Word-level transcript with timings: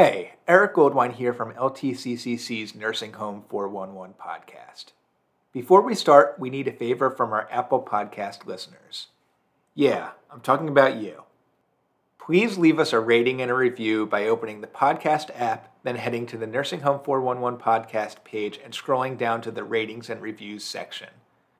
Hey, 0.00 0.34
Eric 0.46 0.76
Goldwine 0.76 1.14
here 1.14 1.32
from 1.32 1.54
LTCCC's 1.54 2.72
Nursing 2.72 3.14
Home 3.14 3.42
411 3.48 4.14
podcast. 4.14 4.92
Before 5.52 5.80
we 5.80 5.96
start, 5.96 6.36
we 6.38 6.50
need 6.50 6.68
a 6.68 6.72
favor 6.72 7.10
from 7.10 7.32
our 7.32 7.48
Apple 7.50 7.82
Podcast 7.82 8.46
listeners. 8.46 9.08
Yeah, 9.74 10.10
I'm 10.30 10.40
talking 10.40 10.68
about 10.68 10.98
you. 10.98 11.24
Please 12.16 12.56
leave 12.56 12.78
us 12.78 12.92
a 12.92 13.00
rating 13.00 13.42
and 13.42 13.50
a 13.50 13.54
review 13.54 14.06
by 14.06 14.28
opening 14.28 14.60
the 14.60 14.68
podcast 14.68 15.30
app, 15.34 15.74
then 15.82 15.96
heading 15.96 16.26
to 16.26 16.36
the 16.38 16.46
Nursing 16.46 16.82
Home 16.82 17.00
411 17.02 17.58
podcast 17.58 18.22
page 18.22 18.60
and 18.62 18.72
scrolling 18.72 19.18
down 19.18 19.40
to 19.40 19.50
the 19.50 19.64
ratings 19.64 20.08
and 20.08 20.22
reviews 20.22 20.62
section. 20.62 21.08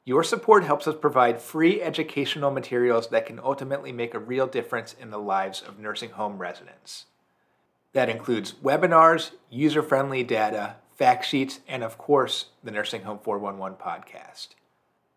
Your 0.05 0.23
support 0.23 0.63
helps 0.63 0.87
us 0.87 0.95
provide 0.95 1.43
free 1.43 1.83
educational 1.83 2.53
materials 2.53 3.09
that 3.09 3.27
can 3.27 3.41
ultimately 3.41 3.91
make 3.91 4.15
a 4.15 4.21
real 4.21 4.47
difference 4.47 4.93
in 4.93 5.11
the 5.11 5.19
lives 5.19 5.61
of 5.61 5.81
nursing 5.81 6.11
home 6.11 6.39
residents. 6.39 7.07
That 7.99 8.09
includes 8.09 8.53
webinars, 8.63 9.33
user 9.51 9.83
friendly 9.83 10.23
data, 10.23 10.77
fact 10.97 11.25
sheets, 11.25 11.59
and 11.67 11.83
of 11.83 11.99
course, 11.99 12.45
the 12.63 12.71
Nursing 12.71 13.03
Home 13.03 13.19
411 13.19 13.77
podcast. 13.77 14.51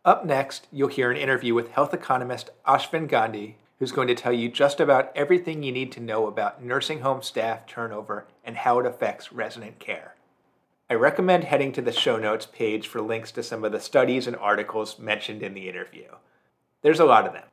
Up 0.03 0.26
next, 0.26 0.66
you'll 0.72 0.88
hear 0.88 1.12
an 1.12 1.17
interview 1.17 1.53
with 1.53 1.70
health 1.70 1.94
economist 1.94 2.49
Ashvin 2.66 3.08
Gandhi, 3.08 3.58
who's 3.77 3.91
going 3.91 4.08
to 4.08 4.16
tell 4.16 4.34
you 4.34 4.49
just 4.49 4.80
about 4.80 5.12
everything 5.16 5.62
you 5.62 5.72
need 5.72 5.91
to 5.91 5.99
know 5.99 6.25
about 6.25 6.63
nursing 6.63 7.02
home 7.02 7.22
staff 7.22 7.67
turnover 7.67 8.25
and 8.44 8.58
how 8.58 8.80
it 8.80 8.88
affects 8.88 9.31
resident 9.31 9.77
care. 9.77 10.16
I 10.89 10.95
recommend 10.95 11.44
heading 11.44 11.73
to 11.73 11.84
the 11.84 11.91
show 11.91 12.17
notes 12.17 12.48
page 12.48 12.88
for 12.88 13.00
links 13.00 13.31
to 13.34 13.44
some 13.44 13.63
of 13.63 13.73
the 13.73 13.80
studies 13.80 14.25
and 14.25 14.36
articles 14.36 14.98
mentioned 14.98 15.44
in 15.44 15.53
the 15.53 15.70
interview. 15.70 16.08
There's 16.81 17.00
a 17.00 17.05
lot 17.05 17.27
of 17.27 17.34
them. 17.34 17.45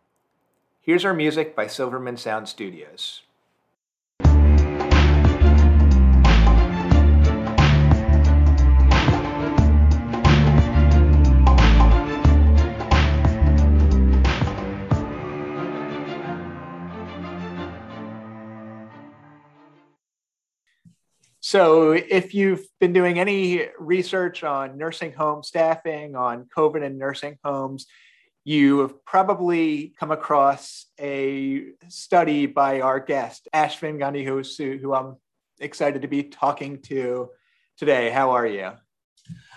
Here's 0.81 1.05
our 1.05 1.13
music 1.13 1.55
by 1.55 1.67
Silverman 1.67 2.17
Sound 2.17 2.49
Studios. 2.49 3.25
So, 21.51 21.93
if 21.93 22.35
you've 22.35 22.67
been 22.79 22.93
doing 22.93 23.19
any 23.19 23.69
research 23.79 24.45
on 24.45 24.77
nursing 24.77 25.15
home 25.15 25.43
staffing, 25.43 26.15
on 26.15 26.45
COVID 26.55 26.85
and 26.85 26.99
nursing 26.99 27.39
homes, 27.43 27.87
you 28.45 28.81
have 28.81 29.03
probably 29.07 29.95
come 29.99 30.11
across 30.11 30.85
a 31.01 31.69
study 31.89 32.45
by 32.45 32.83
our 32.83 33.01
guest, 33.01 33.49
Ashvin 33.55 33.97
Gandhihosu, 33.97 34.79
who 34.79 34.93
I'm 34.93 35.17
excited 35.59 36.03
to 36.03 36.09
be 36.09 36.23
talking 36.23 36.83
to 36.83 37.31
today. 37.79 38.11
How 38.11 38.33
are 38.33 38.47
you? 38.47 38.73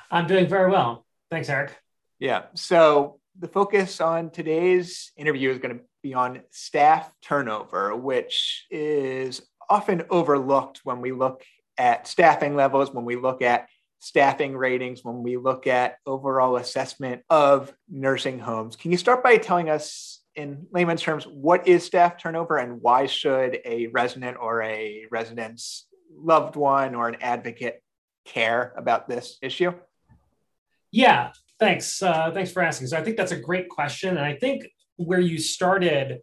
I'm 0.09 0.27
doing 0.27 0.47
very 0.47 0.71
well. 0.71 1.05
Thanks, 1.29 1.49
Eric. 1.49 1.75
Yeah. 2.19 2.43
So, 2.53 3.19
the 3.37 3.49
focus 3.49 3.99
on 3.99 4.29
today's 4.29 5.11
interview 5.17 5.51
is 5.51 5.57
going 5.57 5.77
to 5.77 5.83
be 6.01 6.13
on 6.13 6.39
staff 6.51 7.11
turnover, 7.21 7.93
which 7.97 8.65
is 8.71 9.41
often 9.69 10.03
overlooked 10.09 10.79
when 10.85 11.01
we 11.01 11.11
look 11.11 11.43
at 11.81 12.07
staffing 12.07 12.55
levels, 12.55 12.93
when 12.93 13.05
we 13.05 13.15
look 13.15 13.41
at 13.41 13.67
staffing 13.97 14.55
ratings, 14.55 15.03
when 15.03 15.23
we 15.23 15.35
look 15.35 15.65
at 15.65 15.95
overall 16.05 16.57
assessment 16.57 17.23
of 17.27 17.73
nursing 17.89 18.37
homes. 18.37 18.75
Can 18.75 18.91
you 18.91 18.97
start 18.97 19.23
by 19.23 19.37
telling 19.37 19.67
us 19.67 20.21
in 20.35 20.67
layman's 20.71 21.01
terms 21.01 21.25
what 21.25 21.67
is 21.67 21.83
staff 21.83 22.17
turnover 22.21 22.57
and 22.57 22.79
why 22.81 23.07
should 23.07 23.57
a 23.65 23.87
resident 23.87 24.37
or 24.39 24.61
a 24.61 25.05
resident's 25.09 25.87
loved 26.15 26.55
one 26.55 26.93
or 26.93 27.09
an 27.09 27.17
advocate 27.19 27.81
care 28.25 28.73
about 28.77 29.09
this 29.09 29.39
issue? 29.41 29.73
Yeah, 30.91 31.31
thanks. 31.59 32.01
Uh, 32.03 32.29
thanks 32.31 32.51
for 32.51 32.61
asking. 32.61 32.87
So 32.87 32.97
I 32.97 33.03
think 33.03 33.17
that's 33.17 33.31
a 33.31 33.39
great 33.39 33.69
question. 33.69 34.17
And 34.17 34.25
I 34.25 34.35
think 34.35 34.67
where 34.97 35.19
you 35.19 35.39
started 35.39 36.19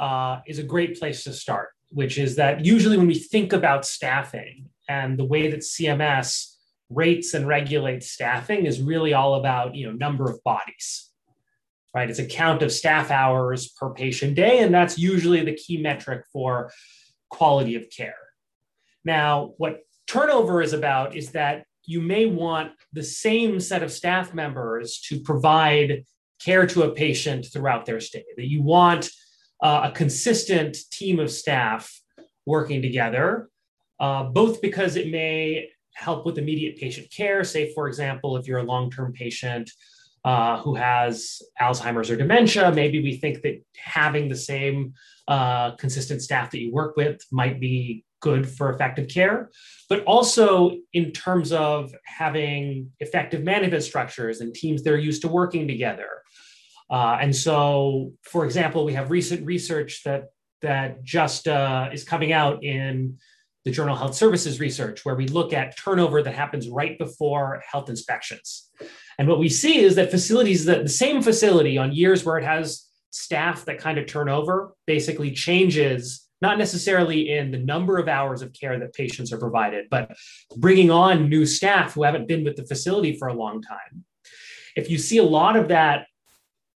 uh, 0.00 0.40
is 0.48 0.58
a 0.58 0.64
great 0.64 0.98
place 0.98 1.22
to 1.24 1.32
start, 1.32 1.68
which 1.90 2.18
is 2.18 2.34
that 2.36 2.64
usually 2.64 2.96
when 2.96 3.06
we 3.06 3.18
think 3.18 3.52
about 3.52 3.86
staffing, 3.86 4.68
and 4.88 5.18
the 5.18 5.24
way 5.24 5.50
that 5.50 5.60
CMS 5.60 6.54
rates 6.88 7.34
and 7.34 7.46
regulates 7.46 8.10
staffing 8.10 8.66
is 8.66 8.80
really 8.80 9.12
all 9.12 9.34
about 9.34 9.74
you 9.74 9.86
know 9.86 9.92
number 9.92 10.30
of 10.30 10.42
bodies 10.44 11.06
right? 11.96 12.10
It's 12.10 12.18
a 12.18 12.26
count 12.26 12.60
of 12.60 12.70
staff 12.70 13.10
hours 13.10 13.68
per 13.68 13.88
patient 13.88 14.34
day 14.34 14.58
and 14.58 14.72
that's 14.72 14.98
usually 14.98 15.42
the 15.42 15.54
key 15.54 15.78
metric 15.78 16.26
for 16.30 16.70
quality 17.30 17.74
of 17.74 17.88
care. 17.88 18.18
Now 19.02 19.54
what 19.56 19.80
turnover 20.06 20.60
is 20.60 20.74
about 20.74 21.16
is 21.16 21.30
that 21.30 21.64
you 21.86 22.02
may 22.02 22.26
want 22.26 22.72
the 22.92 23.02
same 23.02 23.60
set 23.60 23.82
of 23.82 23.90
staff 23.90 24.34
members 24.34 25.00
to 25.08 25.20
provide 25.20 26.04
care 26.44 26.66
to 26.66 26.82
a 26.82 26.90
patient 26.90 27.46
throughout 27.50 27.86
their 27.86 27.98
stay 27.98 28.24
that 28.36 28.46
you 28.46 28.62
want 28.62 29.08
uh, 29.62 29.88
a 29.90 29.90
consistent 29.90 30.76
team 30.92 31.18
of 31.18 31.30
staff 31.30 31.98
working 32.44 32.82
together 32.82 33.48
uh, 34.00 34.24
both 34.24 34.60
because 34.60 34.96
it 34.96 35.10
may 35.10 35.68
help 35.94 36.26
with 36.26 36.38
immediate 36.38 36.76
patient 36.76 37.10
care. 37.10 37.42
Say, 37.44 37.72
for 37.72 37.88
example, 37.88 38.36
if 38.36 38.46
you're 38.46 38.58
a 38.58 38.64
long 38.64 38.90
term 38.90 39.12
patient 39.12 39.70
uh, 40.24 40.60
who 40.60 40.74
has 40.74 41.40
Alzheimer's 41.60 42.10
or 42.10 42.16
dementia, 42.16 42.72
maybe 42.72 43.02
we 43.02 43.16
think 43.16 43.42
that 43.42 43.62
having 43.76 44.28
the 44.28 44.36
same 44.36 44.94
uh, 45.28 45.72
consistent 45.76 46.22
staff 46.22 46.50
that 46.50 46.60
you 46.60 46.72
work 46.72 46.96
with 46.96 47.20
might 47.30 47.60
be 47.60 48.04
good 48.20 48.48
for 48.48 48.72
effective 48.72 49.08
care, 49.08 49.50
but 49.88 50.02
also 50.04 50.76
in 50.92 51.12
terms 51.12 51.52
of 51.52 51.94
having 52.04 52.90
effective 53.00 53.42
management 53.42 53.82
structures 53.82 54.40
and 54.40 54.54
teams 54.54 54.82
that 54.82 54.92
are 54.92 54.98
used 54.98 55.22
to 55.22 55.28
working 55.28 55.68
together. 55.68 56.08
Uh, 56.90 57.18
and 57.20 57.34
so, 57.34 58.12
for 58.22 58.44
example, 58.44 58.84
we 58.84 58.94
have 58.94 59.10
recent 59.10 59.44
research 59.46 60.02
that 60.04 60.24
that 60.62 61.04
just 61.04 61.46
uh, 61.46 61.88
is 61.92 62.04
coming 62.04 62.32
out 62.32 62.64
in 62.64 63.18
the 63.66 63.72
Journal 63.72 63.94
of 63.94 64.00
Health 64.00 64.14
Services 64.14 64.60
research, 64.60 65.04
where 65.04 65.16
we 65.16 65.26
look 65.26 65.52
at 65.52 65.76
turnover 65.76 66.22
that 66.22 66.36
happens 66.36 66.68
right 66.68 66.96
before 66.96 67.60
health 67.68 67.90
inspections. 67.90 68.70
And 69.18 69.26
what 69.26 69.40
we 69.40 69.48
see 69.48 69.80
is 69.80 69.96
that 69.96 70.12
facilities, 70.12 70.66
that 70.66 70.84
the 70.84 70.88
same 70.88 71.20
facility 71.20 71.76
on 71.76 71.92
years 71.92 72.24
where 72.24 72.38
it 72.38 72.44
has 72.44 72.86
staff 73.10 73.64
that 73.64 73.78
kind 73.78 73.98
of 73.98 74.06
turn 74.06 74.28
over, 74.28 74.72
basically 74.86 75.32
changes 75.32 76.28
not 76.40 76.58
necessarily 76.58 77.32
in 77.32 77.50
the 77.50 77.58
number 77.58 77.98
of 77.98 78.06
hours 78.06 78.40
of 78.40 78.52
care 78.52 78.78
that 78.78 78.94
patients 78.94 79.32
are 79.32 79.38
provided, 79.38 79.86
but 79.90 80.16
bringing 80.58 80.92
on 80.92 81.28
new 81.28 81.44
staff 81.44 81.94
who 81.94 82.04
haven't 82.04 82.28
been 82.28 82.44
with 82.44 82.54
the 82.54 82.66
facility 82.66 83.16
for 83.16 83.26
a 83.26 83.34
long 83.34 83.60
time. 83.60 84.04
If 84.76 84.90
you 84.90 84.98
see 84.98 85.18
a 85.18 85.24
lot 85.24 85.56
of 85.56 85.68
that 85.68 86.06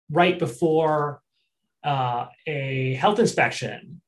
right 0.08 0.38
before 0.38 1.20
uh, 1.82 2.26
a 2.46 2.94
health 2.94 3.18
inspection, 3.18 4.02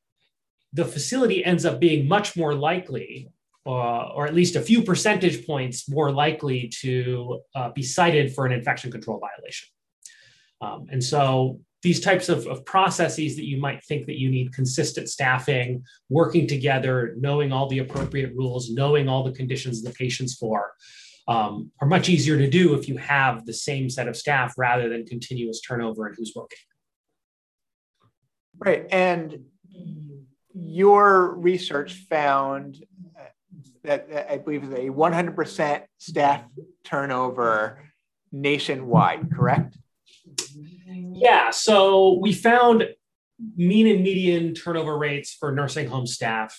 the 0.73 0.85
facility 0.85 1.45
ends 1.45 1.65
up 1.65 1.81
being 1.81 2.07
much 2.07 2.37
more 2.37 2.55
likely, 2.55 3.31
uh, 3.67 4.09
or 4.15 4.27
at 4.27 4.35
least 4.35 4.57
a 4.57 4.61
few 4.61 4.83
percentage 4.83 5.47
points 5.47 5.89
more 5.89 6.11
likely 6.11 6.71
to 6.81 7.41
uh, 7.55 7.71
be 7.71 7.83
cited 7.83 8.35
for 8.35 8.47
an 8.47 8.53
infection 8.53 8.91
control 8.91 9.19
violation. 9.19 9.69
Um, 10.61 10.87
and 10.91 11.03
so 11.03 11.61
these 11.83 12.01
types 12.01 12.29
of, 12.29 12.47
of, 12.47 12.65
processes 12.65 13.37
that 13.37 13.47
you 13.47 13.61
might 13.61 13.85
think 13.85 14.07
that 14.07 14.19
you 14.19 14.31
need 14.31 14.53
consistent 14.53 15.09
staffing, 15.09 15.85
working 16.09 16.47
together, 16.49 17.15
knowing 17.19 17.53
all 17.53 17.69
the 17.69 17.79
appropriate 17.79 18.35
rules, 18.35 18.71
knowing 18.71 19.09
all 19.09 19.23
the 19.23 19.33
conditions 19.33 19.83
the 19.83 19.91
patient's 19.91 20.35
for, 20.35 20.73
um, 21.29 21.71
are 21.81 21.87
much 21.87 22.09
easier 22.09 22.37
to 22.37 22.51
do 22.51 22.75
if 22.75 22.89
you 22.89 22.97
have 22.97 23.47
the 23.47 23.53
same 23.53 23.89
set 23.89 24.09
of 24.09 24.17
staff 24.17 24.55
rather 24.57 24.89
than 24.89 25.07
continuous 25.07 25.61
turnover 25.61 26.07
and 26.07 26.17
who's 26.17 26.33
working. 26.35 26.59
Right. 28.59 28.87
And 28.91 29.45
your 30.61 31.35
research 31.35 31.95
found 32.09 32.85
that, 33.85 34.09
I 34.31 34.39
believe 34.39 34.65
is 34.65 34.73
a 34.73 34.89
100% 34.89 35.83
staff 35.99 36.43
turnover 36.85 37.83
nationwide, 38.33 39.31
correct? 39.33 39.79
Yeah. 40.87 41.51
So 41.51 42.19
we 42.21 42.33
found 42.33 42.89
mean 43.57 43.87
and 43.87 44.03
median 44.03 44.55
turnover 44.55 44.99
rates 44.99 45.33
for 45.33 45.53
nursing 45.53 45.89
home 45.89 46.07
staff 46.07 46.59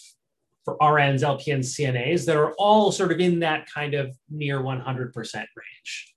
for 0.63 0.77
RNs, 0.77 1.21
LPNs, 1.21 1.75
CNAs 1.75 2.25
that 2.25 2.37
are 2.37 2.53
all 2.53 2.91
sort 2.91 3.11
of 3.11 3.19
in 3.19 3.39
that 3.39 3.67
kind 3.71 3.93
of 3.93 4.15
near 4.29 4.59
100% 4.59 5.13
range. 5.35 6.15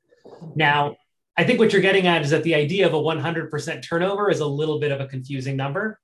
Now, 0.55 0.97
I 1.37 1.45
think 1.45 1.59
what 1.59 1.73
you're 1.73 1.83
getting 1.83 2.07
at 2.07 2.23
is 2.23 2.31
that 2.31 2.43
the 2.43 2.55
idea 2.55 2.87
of 2.87 2.95
a 2.95 2.99
100% 2.99 3.83
turnover 3.89 4.31
is 4.31 4.41
a 4.41 4.47
little 4.47 4.79
bit 4.79 4.93
of 4.93 5.01
a 5.01 5.07
confusing 5.07 5.57
number 5.57 5.99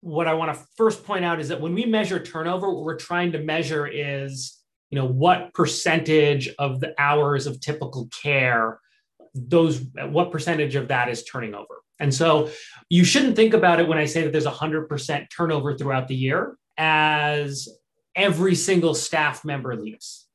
what 0.00 0.26
I 0.26 0.34
want 0.34 0.54
to 0.54 0.66
first 0.76 1.04
point 1.04 1.24
out 1.24 1.40
is 1.40 1.48
that 1.48 1.60
when 1.60 1.74
we 1.74 1.84
measure 1.84 2.18
turnover, 2.18 2.72
what 2.72 2.84
we're 2.84 2.96
trying 2.96 3.32
to 3.32 3.38
measure 3.38 3.86
is, 3.86 4.58
you 4.90 4.98
know, 4.98 5.06
what 5.06 5.52
percentage 5.54 6.48
of 6.58 6.80
the 6.80 6.94
hours 6.98 7.46
of 7.46 7.60
typical 7.60 8.08
care, 8.22 8.80
those, 9.34 9.84
what 10.08 10.32
percentage 10.32 10.74
of 10.74 10.88
that 10.88 11.08
is 11.08 11.24
turning 11.24 11.54
over. 11.54 11.82
And 12.00 12.14
so 12.14 12.50
you 12.88 13.04
shouldn't 13.04 13.36
think 13.36 13.52
about 13.52 13.78
it 13.78 13.86
when 13.86 13.98
I 13.98 14.06
say 14.06 14.22
that 14.22 14.32
there's 14.32 14.46
100% 14.46 15.26
turnover 15.34 15.76
throughout 15.76 16.08
the 16.08 16.14
year 16.14 16.56
as 16.78 17.68
every 18.16 18.54
single 18.54 18.94
staff 18.94 19.44
member 19.44 19.76
leaves. 19.76 20.26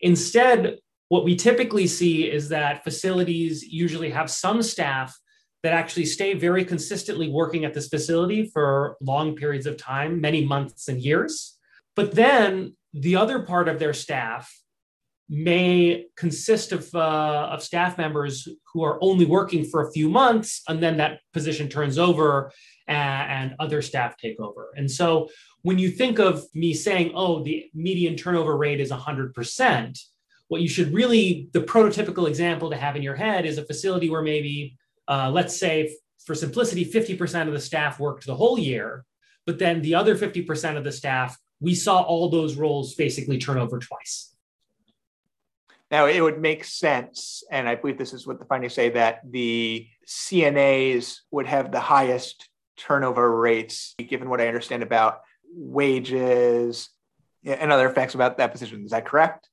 Instead, 0.00 0.78
what 1.08 1.24
we 1.24 1.36
typically 1.36 1.86
see 1.86 2.30
is 2.30 2.50
that 2.50 2.84
facilities 2.84 3.62
usually 3.62 4.10
have 4.10 4.30
some 4.30 4.62
staff 4.62 5.18
that 5.64 5.72
actually 5.72 6.04
stay 6.04 6.34
very 6.34 6.62
consistently 6.62 7.30
working 7.30 7.64
at 7.64 7.72
this 7.72 7.88
facility 7.88 8.50
for 8.52 8.98
long 9.00 9.34
periods 9.34 9.64
of 9.64 9.78
time, 9.78 10.20
many 10.20 10.44
months 10.44 10.88
and 10.88 11.00
years. 11.00 11.56
But 11.96 12.12
then 12.12 12.76
the 12.92 13.16
other 13.16 13.40
part 13.44 13.66
of 13.68 13.78
their 13.78 13.94
staff 13.94 14.52
may 15.30 16.04
consist 16.18 16.72
of, 16.72 16.94
uh, 16.94 17.48
of 17.50 17.62
staff 17.62 17.96
members 17.96 18.46
who 18.74 18.82
are 18.84 18.98
only 19.00 19.24
working 19.24 19.64
for 19.64 19.88
a 19.88 19.90
few 19.90 20.10
months, 20.10 20.60
and 20.68 20.82
then 20.82 20.98
that 20.98 21.20
position 21.32 21.70
turns 21.70 21.96
over 21.96 22.52
and, 22.86 23.30
and 23.50 23.54
other 23.58 23.80
staff 23.80 24.18
take 24.18 24.38
over. 24.38 24.68
And 24.76 24.90
so 24.90 25.30
when 25.62 25.78
you 25.78 25.90
think 25.90 26.18
of 26.18 26.44
me 26.52 26.74
saying, 26.74 27.12
oh, 27.14 27.42
the 27.42 27.64
median 27.72 28.16
turnover 28.16 28.54
rate 28.54 28.80
is 28.80 28.90
100%, 28.90 29.98
what 30.48 30.60
you 30.60 30.68
should 30.68 30.92
really, 30.92 31.48
the 31.54 31.62
prototypical 31.62 32.28
example 32.28 32.68
to 32.68 32.76
have 32.76 32.96
in 32.96 33.02
your 33.02 33.14
head 33.14 33.46
is 33.46 33.56
a 33.56 33.64
facility 33.64 34.10
where 34.10 34.20
maybe, 34.20 34.76
uh, 35.08 35.30
let's 35.30 35.58
say, 35.58 35.96
for 36.24 36.34
simplicity, 36.34 36.84
50% 36.84 37.46
of 37.46 37.52
the 37.52 37.60
staff 37.60 38.00
worked 38.00 38.26
the 38.26 38.34
whole 38.34 38.58
year, 38.58 39.04
but 39.46 39.58
then 39.58 39.82
the 39.82 39.94
other 39.94 40.16
50% 40.16 40.76
of 40.76 40.84
the 40.84 40.92
staff, 40.92 41.36
we 41.60 41.74
saw 41.74 42.02
all 42.02 42.28
those 42.28 42.56
roles 42.56 42.94
basically 42.94 43.38
turn 43.38 43.58
over 43.58 43.78
twice. 43.78 44.34
Now, 45.90 46.06
it 46.06 46.20
would 46.20 46.40
make 46.40 46.64
sense, 46.64 47.44
and 47.50 47.68
I 47.68 47.74
believe 47.74 47.98
this 47.98 48.14
is 48.14 48.26
what 48.26 48.38
the 48.38 48.46
findings 48.46 48.74
say, 48.74 48.90
that 48.90 49.20
the 49.30 49.86
CNAs 50.08 51.18
would 51.30 51.46
have 51.46 51.70
the 51.70 51.80
highest 51.80 52.48
turnover 52.76 53.30
rates, 53.30 53.94
given 54.08 54.28
what 54.28 54.40
I 54.40 54.48
understand 54.48 54.82
about 54.82 55.20
wages 55.54 56.88
and 57.44 57.70
other 57.70 57.90
facts 57.90 58.14
about 58.14 58.38
that 58.38 58.52
position. 58.52 58.84
Is 58.84 58.90
that 58.90 59.06
correct? 59.06 59.48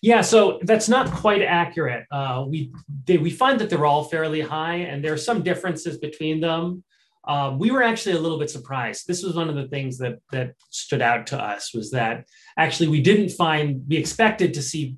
Yeah, 0.00 0.20
so 0.20 0.60
that's 0.62 0.88
not 0.88 1.10
quite 1.10 1.42
accurate. 1.42 2.06
Uh, 2.10 2.44
we 2.48 2.72
they, 3.04 3.18
we 3.18 3.30
find 3.30 3.60
that 3.60 3.70
they're 3.70 3.86
all 3.86 4.04
fairly 4.04 4.40
high, 4.40 4.76
and 4.76 5.04
there 5.04 5.12
are 5.12 5.18
some 5.18 5.42
differences 5.42 5.98
between 5.98 6.40
them. 6.40 6.84
Um, 7.24 7.58
we 7.58 7.70
were 7.70 7.82
actually 7.82 8.16
a 8.16 8.20
little 8.20 8.38
bit 8.38 8.50
surprised. 8.50 9.06
This 9.06 9.22
was 9.22 9.34
one 9.34 9.48
of 9.48 9.54
the 9.54 9.68
things 9.68 9.98
that 9.98 10.18
that 10.32 10.54
stood 10.70 11.02
out 11.02 11.28
to 11.28 11.42
us 11.42 11.72
was 11.74 11.90
that 11.92 12.26
actually 12.56 12.88
we 12.88 13.00
didn't 13.00 13.30
find 13.30 13.84
we 13.88 13.96
expected 13.96 14.54
to 14.54 14.62
see 14.62 14.96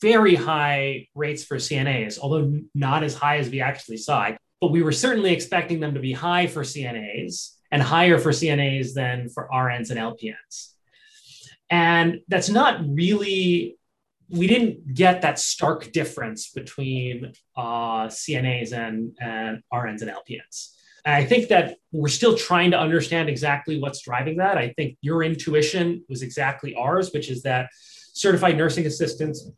very 0.00 0.34
high 0.34 1.08
rates 1.14 1.44
for 1.44 1.56
CNAs, 1.56 2.18
although 2.18 2.60
not 2.74 3.02
as 3.02 3.14
high 3.14 3.38
as 3.38 3.48
we 3.48 3.60
actually 3.60 3.96
saw. 3.96 4.30
But 4.60 4.70
we 4.70 4.82
were 4.82 4.92
certainly 4.92 5.32
expecting 5.32 5.80
them 5.80 5.94
to 5.94 6.00
be 6.00 6.12
high 6.12 6.46
for 6.46 6.62
CNAs 6.62 7.52
and 7.70 7.82
higher 7.82 8.18
for 8.18 8.30
CNAs 8.30 8.94
than 8.94 9.28
for 9.28 9.48
RNs 9.52 9.90
and 9.90 9.98
LPNs. 9.98 10.72
And 11.68 12.20
that's 12.28 12.48
not 12.48 12.80
really, 12.86 13.75
we 14.28 14.46
didn't 14.46 14.94
get 14.94 15.22
that 15.22 15.38
stark 15.38 15.92
difference 15.92 16.50
between 16.50 17.32
uh, 17.56 18.06
CNAs 18.06 18.72
and, 18.72 19.16
and 19.20 19.62
RNs 19.72 20.02
and 20.02 20.10
LPNs. 20.10 20.72
I 21.04 21.24
think 21.24 21.48
that 21.48 21.76
we're 21.92 22.08
still 22.08 22.36
trying 22.36 22.72
to 22.72 22.78
understand 22.80 23.28
exactly 23.28 23.78
what's 23.78 24.02
driving 24.02 24.38
that. 24.38 24.58
I 24.58 24.70
think 24.70 24.98
your 25.02 25.22
intuition 25.22 26.04
was 26.08 26.22
exactly 26.22 26.74
ours, 26.74 27.12
which 27.12 27.30
is 27.30 27.42
that 27.42 27.70
certified 28.12 28.56
nursing 28.56 28.86
assistants 28.86 29.48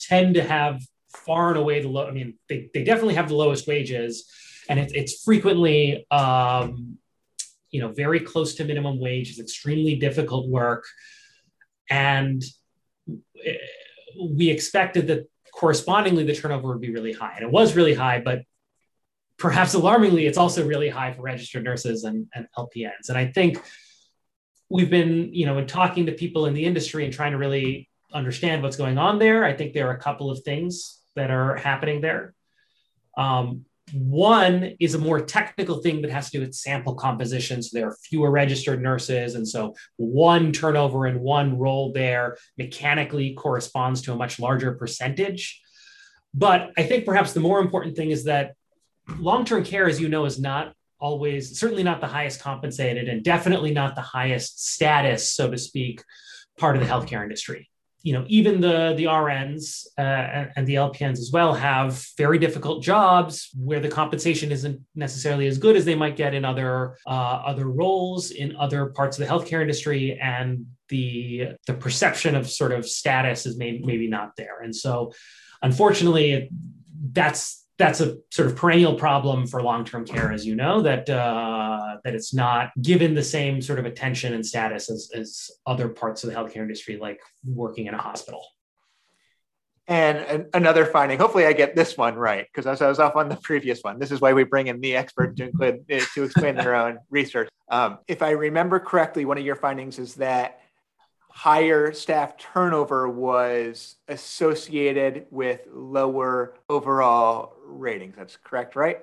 tend 0.00 0.34
to 0.36 0.42
have 0.42 0.80
far 1.08 1.50
and 1.50 1.58
away 1.58 1.82
the 1.82 1.88
low. 1.88 2.06
I 2.06 2.10
mean, 2.10 2.38
they, 2.48 2.70
they 2.72 2.84
definitely 2.84 3.14
have 3.14 3.28
the 3.28 3.34
lowest 3.34 3.66
wages, 3.66 4.30
and 4.70 4.78
it, 4.78 4.92
it's 4.94 5.22
frequently 5.22 6.06
um, 6.10 6.96
you 7.70 7.80
know 7.80 7.92
very 7.92 8.20
close 8.20 8.54
to 8.54 8.64
minimum 8.64 8.98
wage. 8.98 9.28
It's 9.30 9.40
extremely 9.40 9.96
difficult 9.96 10.48
work, 10.48 10.84
and 11.90 12.42
eh, 13.44 13.56
we 14.20 14.50
expected 14.50 15.06
that 15.08 15.28
correspondingly 15.52 16.24
the 16.24 16.34
turnover 16.34 16.68
would 16.68 16.80
be 16.80 16.92
really 16.92 17.12
high, 17.12 17.34
and 17.36 17.44
it 17.44 17.50
was 17.50 17.76
really 17.76 17.94
high, 17.94 18.20
but 18.20 18.42
perhaps 19.38 19.74
alarmingly, 19.74 20.26
it's 20.26 20.38
also 20.38 20.66
really 20.66 20.88
high 20.88 21.12
for 21.12 21.22
registered 21.22 21.64
nurses 21.64 22.04
and, 22.04 22.26
and 22.34 22.46
LPNs. 22.56 23.08
And 23.08 23.18
I 23.18 23.26
think 23.26 23.58
we've 24.68 24.90
been, 24.90 25.34
you 25.34 25.46
know, 25.46 25.58
in 25.58 25.66
talking 25.66 26.06
to 26.06 26.12
people 26.12 26.46
in 26.46 26.54
the 26.54 26.64
industry 26.64 27.04
and 27.04 27.12
trying 27.12 27.32
to 27.32 27.38
really 27.38 27.88
understand 28.12 28.62
what's 28.62 28.76
going 28.76 28.98
on 28.98 29.18
there. 29.18 29.44
I 29.44 29.52
think 29.52 29.72
there 29.72 29.88
are 29.88 29.94
a 29.94 30.00
couple 30.00 30.30
of 30.30 30.42
things 30.42 31.00
that 31.16 31.30
are 31.30 31.56
happening 31.56 32.00
there. 32.00 32.34
Um, 33.16 33.64
one 33.94 34.72
is 34.80 34.94
a 34.94 34.98
more 34.98 35.20
technical 35.20 35.80
thing 35.80 36.02
that 36.02 36.10
has 36.10 36.30
to 36.30 36.38
do 36.38 36.44
with 36.44 36.54
sample 36.54 36.94
composition. 36.94 37.62
So 37.62 37.78
there 37.78 37.88
are 37.88 37.96
fewer 38.02 38.30
registered 38.30 38.82
nurses. 38.82 39.34
And 39.34 39.46
so 39.46 39.74
one 39.96 40.52
turnover 40.52 41.06
in 41.06 41.20
one 41.20 41.58
role 41.58 41.92
there 41.92 42.36
mechanically 42.58 43.34
corresponds 43.34 44.02
to 44.02 44.12
a 44.12 44.16
much 44.16 44.40
larger 44.40 44.72
percentage. 44.72 45.60
But 46.32 46.72
I 46.76 46.82
think 46.82 47.04
perhaps 47.04 47.32
the 47.32 47.40
more 47.40 47.60
important 47.60 47.96
thing 47.96 48.10
is 48.10 48.24
that 48.24 48.54
long 49.18 49.44
term 49.44 49.64
care, 49.64 49.88
as 49.88 50.00
you 50.00 50.08
know, 50.08 50.24
is 50.24 50.40
not 50.40 50.74
always, 50.98 51.58
certainly 51.58 51.82
not 51.82 52.00
the 52.00 52.06
highest 52.06 52.40
compensated 52.40 53.08
and 53.08 53.22
definitely 53.22 53.72
not 53.72 53.94
the 53.94 54.00
highest 54.00 54.66
status, 54.66 55.30
so 55.30 55.50
to 55.50 55.58
speak, 55.58 56.02
part 56.58 56.76
of 56.76 56.82
the 56.82 56.88
healthcare 56.88 57.22
industry 57.22 57.68
you 58.04 58.12
know, 58.12 58.26
even 58.28 58.60
the 58.60 58.92
the 58.98 59.04
RNs 59.04 59.86
uh, 59.96 60.52
and 60.56 60.66
the 60.66 60.74
LPNs 60.74 61.18
as 61.18 61.30
well 61.32 61.54
have 61.54 62.06
very 62.18 62.38
difficult 62.38 62.82
jobs 62.82 63.48
where 63.56 63.80
the 63.80 63.88
compensation 63.88 64.52
isn't 64.52 64.78
necessarily 64.94 65.46
as 65.46 65.56
good 65.56 65.74
as 65.74 65.86
they 65.86 65.94
might 65.94 66.14
get 66.14 66.34
in 66.34 66.44
other 66.44 66.98
uh, 67.06 67.40
other 67.46 67.64
roles 67.64 68.30
in 68.30 68.54
other 68.56 68.86
parts 68.90 69.18
of 69.18 69.26
the 69.26 69.32
healthcare 69.32 69.62
industry, 69.62 70.18
and 70.20 70.66
the 70.90 71.56
the 71.66 71.72
perception 71.72 72.34
of 72.34 72.48
sort 72.48 72.72
of 72.72 72.86
status 72.86 73.46
is 73.46 73.56
maybe 73.56 73.82
maybe 73.82 74.06
not 74.06 74.36
there. 74.36 74.60
And 74.62 74.76
so, 74.76 75.14
unfortunately, 75.62 76.50
that's 77.12 77.63
that's 77.76 78.00
a 78.00 78.18
sort 78.30 78.48
of 78.48 78.56
perennial 78.56 78.94
problem 78.94 79.46
for 79.46 79.62
long-term 79.62 80.06
care, 80.06 80.32
as 80.32 80.46
you 80.46 80.54
know, 80.54 80.80
that 80.82 81.10
uh, 81.10 81.96
that 82.04 82.14
it's 82.14 82.32
not 82.32 82.70
given 82.80 83.14
the 83.14 83.22
same 83.22 83.60
sort 83.60 83.78
of 83.78 83.84
attention 83.84 84.34
and 84.34 84.46
status 84.46 84.90
as, 84.90 85.10
as 85.14 85.50
other 85.66 85.88
parts 85.88 86.22
of 86.22 86.30
the 86.30 86.36
healthcare 86.36 86.62
industry, 86.62 86.96
like 86.96 87.20
working 87.44 87.86
in 87.86 87.94
a 87.94 87.98
hospital. 87.98 88.44
And 89.86 90.46
another 90.54 90.86
finding, 90.86 91.18
hopefully 91.18 91.44
I 91.44 91.52
get 91.52 91.76
this 91.76 91.98
one 91.98 92.14
right, 92.14 92.46
because 92.46 92.66
as 92.66 92.80
I 92.80 92.88
was 92.88 92.98
off 92.98 93.16
on 93.16 93.28
the 93.28 93.36
previous 93.36 93.80
one, 93.82 93.98
this 93.98 94.10
is 94.10 94.20
why 94.20 94.32
we 94.32 94.44
bring 94.44 94.68
in 94.68 94.80
the 94.80 94.96
expert 94.96 95.36
to 95.36 95.44
include 95.44 95.86
to 95.88 96.22
explain 96.22 96.54
their 96.54 96.74
own 96.74 96.98
research. 97.10 97.48
Um, 97.70 97.98
if 98.08 98.22
I 98.22 98.30
remember 98.30 98.78
correctly, 98.78 99.26
one 99.26 99.36
of 99.36 99.44
your 99.44 99.56
findings 99.56 99.98
is 99.98 100.14
that 100.14 100.60
higher 101.34 101.92
staff 101.92 102.38
turnover 102.38 103.08
was 103.08 103.96
associated 104.06 105.26
with 105.32 105.60
lower 105.72 106.54
overall 106.70 107.56
ratings. 107.66 108.14
That's 108.16 108.36
correct, 108.36 108.76
right? 108.76 109.02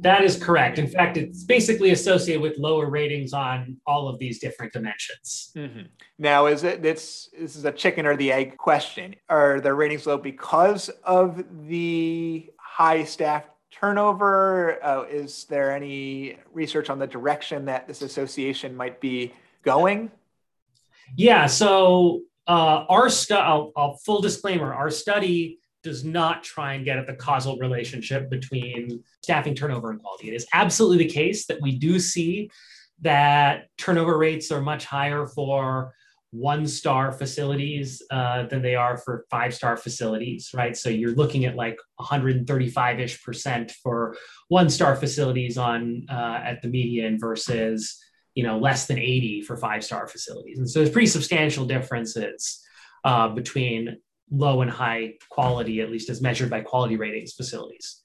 That 0.00 0.22
is 0.22 0.36
correct. 0.36 0.78
In 0.78 0.86
fact, 0.86 1.16
it's 1.16 1.44
basically 1.44 1.92
associated 1.92 2.42
with 2.42 2.58
lower 2.58 2.90
ratings 2.90 3.32
on 3.32 3.78
all 3.86 4.06
of 4.06 4.18
these 4.18 4.38
different 4.38 4.74
dimensions. 4.74 5.52
Mm-hmm. 5.56 5.86
Now, 6.18 6.44
is 6.44 6.62
it 6.62 6.82
this 6.82 7.30
this 7.36 7.56
is 7.56 7.64
a 7.64 7.72
chicken 7.72 8.04
or 8.04 8.16
the 8.18 8.30
egg 8.32 8.58
question? 8.58 9.16
Are 9.30 9.58
the 9.58 9.72
ratings 9.72 10.06
low 10.06 10.18
because 10.18 10.90
of 11.04 11.42
the 11.66 12.50
high 12.58 13.04
staff 13.04 13.44
turnover? 13.70 14.78
Uh, 14.84 15.04
is 15.04 15.44
there 15.44 15.72
any 15.72 16.36
research 16.52 16.90
on 16.90 16.98
the 16.98 17.06
direction 17.06 17.64
that 17.64 17.88
this 17.88 18.02
association 18.02 18.76
might 18.76 19.00
be 19.00 19.32
going? 19.62 20.10
Yeah. 21.14 21.46
So 21.46 22.22
uh, 22.46 22.84
our 22.88 23.08
I'll, 23.30 23.72
I'll 23.76 23.96
full 24.04 24.20
disclaimer, 24.20 24.72
our 24.72 24.90
study 24.90 25.58
does 25.82 26.04
not 26.04 26.42
try 26.42 26.74
and 26.74 26.84
get 26.84 26.98
at 26.98 27.06
the 27.06 27.14
causal 27.14 27.56
relationship 27.58 28.28
between 28.28 29.02
staffing 29.22 29.54
turnover 29.54 29.90
and 29.90 30.00
quality. 30.00 30.28
It 30.28 30.34
is 30.34 30.46
absolutely 30.52 30.98
the 30.98 31.10
case 31.10 31.46
that 31.46 31.60
we 31.60 31.78
do 31.78 32.00
see 32.00 32.50
that 33.02 33.68
turnover 33.78 34.18
rates 34.18 34.50
are 34.50 34.60
much 34.60 34.84
higher 34.84 35.26
for 35.26 35.92
one 36.30 36.66
star 36.66 37.12
facilities 37.12 38.02
uh, 38.10 38.44
than 38.46 38.62
they 38.62 38.74
are 38.74 38.96
for 38.96 39.24
five 39.30 39.54
star 39.54 39.76
facilities, 39.76 40.50
right? 40.52 40.76
So 40.76 40.88
you're 40.88 41.14
looking 41.14 41.44
at 41.44 41.54
like 41.54 41.78
135 41.96 43.00
ish 43.00 43.22
percent 43.22 43.70
for 43.82 44.16
one 44.48 44.68
star 44.68 44.96
facilities 44.96 45.56
on 45.56 46.06
uh, 46.10 46.40
at 46.44 46.62
the 46.62 46.68
median 46.68 47.18
versus 47.18 48.02
you 48.36 48.42
know 48.42 48.58
less 48.58 48.86
than 48.86 48.98
80 48.98 49.42
for 49.42 49.56
five 49.56 49.82
star 49.82 50.06
facilities. 50.06 50.58
And 50.58 50.70
so 50.70 50.78
there's 50.78 50.92
pretty 50.92 51.08
substantial 51.08 51.64
differences 51.64 52.62
uh, 53.02 53.28
between 53.30 53.96
low 54.30 54.60
and 54.60 54.70
high 54.70 55.14
quality 55.30 55.80
at 55.80 55.90
least 55.90 56.10
as 56.10 56.20
measured 56.20 56.50
by 56.50 56.60
quality 56.60 56.96
ratings 56.96 57.32
facilities. 57.32 58.02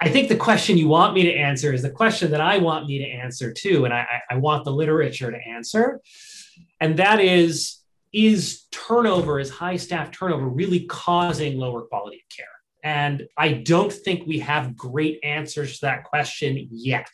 I 0.00 0.08
think 0.08 0.28
the 0.28 0.36
question 0.36 0.78
you 0.78 0.88
want 0.88 1.14
me 1.14 1.24
to 1.24 1.34
answer 1.34 1.72
is 1.72 1.82
the 1.82 1.90
question 1.90 2.30
that 2.30 2.40
i 2.40 2.58
want 2.58 2.86
me 2.86 2.98
to 2.98 3.04
answer 3.04 3.52
too 3.52 3.84
and 3.84 3.92
i, 3.92 4.06
I 4.30 4.36
want 4.36 4.64
the 4.64 4.72
literature 4.72 5.30
to 5.30 5.38
answer. 5.48 6.00
And 6.80 6.96
that 6.98 7.20
is 7.20 7.78
is 8.12 8.66
turnover 8.70 9.40
is 9.40 9.50
high 9.50 9.76
staff 9.76 10.10
turnover 10.12 10.46
really 10.46 10.84
causing 10.84 11.58
lower 11.58 11.82
quality 11.82 12.18
of 12.18 12.36
care? 12.36 12.46
And 12.84 13.26
i 13.36 13.52
don't 13.52 13.92
think 13.92 14.28
we 14.28 14.38
have 14.38 14.76
great 14.76 15.18
answers 15.24 15.80
to 15.80 15.86
that 15.86 16.04
question 16.04 16.68
yet 16.70 17.12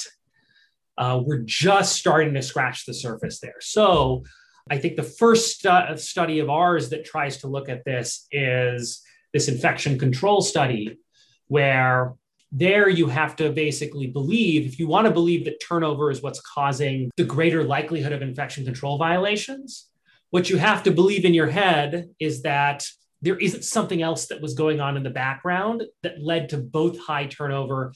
uh, 0.98 1.20
we're 1.24 1.44
just 1.44 1.96
starting 1.96 2.34
to 2.34 2.42
scratch 2.42 2.84
the 2.84 2.92
surface 2.92 3.38
there. 3.40 3.60
So 3.60 4.24
I 4.70 4.78
think 4.78 4.96
the 4.96 5.02
first 5.02 5.58
stu- 5.58 5.96
study 5.96 6.40
of 6.40 6.50
ours 6.50 6.90
that 6.90 7.04
tries 7.04 7.38
to 7.38 7.46
look 7.46 7.68
at 7.68 7.84
this 7.84 8.26
is 8.32 9.00
this 9.32 9.48
infection 9.48 9.98
control 9.98 10.42
study, 10.42 10.98
where 11.46 12.14
there 12.50 12.88
you 12.88 13.06
have 13.06 13.36
to 13.36 13.50
basically 13.50 14.08
believe, 14.08 14.66
if 14.66 14.78
you 14.78 14.88
want 14.88 15.06
to 15.06 15.12
believe 15.12 15.44
that 15.44 15.62
turnover 15.66 16.10
is 16.10 16.22
what's 16.22 16.40
causing 16.40 17.10
the 17.16 17.24
greater 17.24 17.62
likelihood 17.62 18.12
of 18.12 18.22
infection 18.22 18.64
control 18.64 18.98
violations, 18.98 19.88
what 20.30 20.50
you 20.50 20.56
have 20.56 20.82
to 20.82 20.90
believe 20.90 21.24
in 21.24 21.34
your 21.34 21.46
head 21.46 22.10
is 22.18 22.42
that 22.42 22.84
there 23.22 23.38
isn't 23.38 23.64
something 23.64 24.02
else 24.02 24.26
that 24.26 24.40
was 24.40 24.54
going 24.54 24.80
on 24.80 24.96
in 24.96 25.02
the 25.02 25.10
background 25.10 25.82
that 26.02 26.22
led 26.22 26.48
to 26.48 26.58
both 26.58 26.98
high 26.98 27.26
turnover 27.26 27.92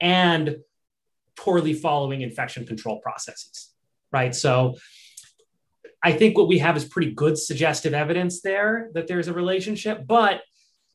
and 0.00 0.56
poorly 1.36 1.74
following 1.74 2.22
infection 2.22 2.66
control 2.66 3.00
processes, 3.00 3.72
right? 4.12 4.34
So 4.34 4.76
I 6.02 6.12
think 6.12 6.36
what 6.36 6.48
we 6.48 6.58
have 6.58 6.76
is 6.76 6.84
pretty 6.84 7.12
good 7.12 7.38
suggestive 7.38 7.94
evidence 7.94 8.42
there 8.42 8.90
that 8.94 9.06
there's 9.06 9.28
a 9.28 9.32
relationship. 9.32 10.06
But 10.06 10.42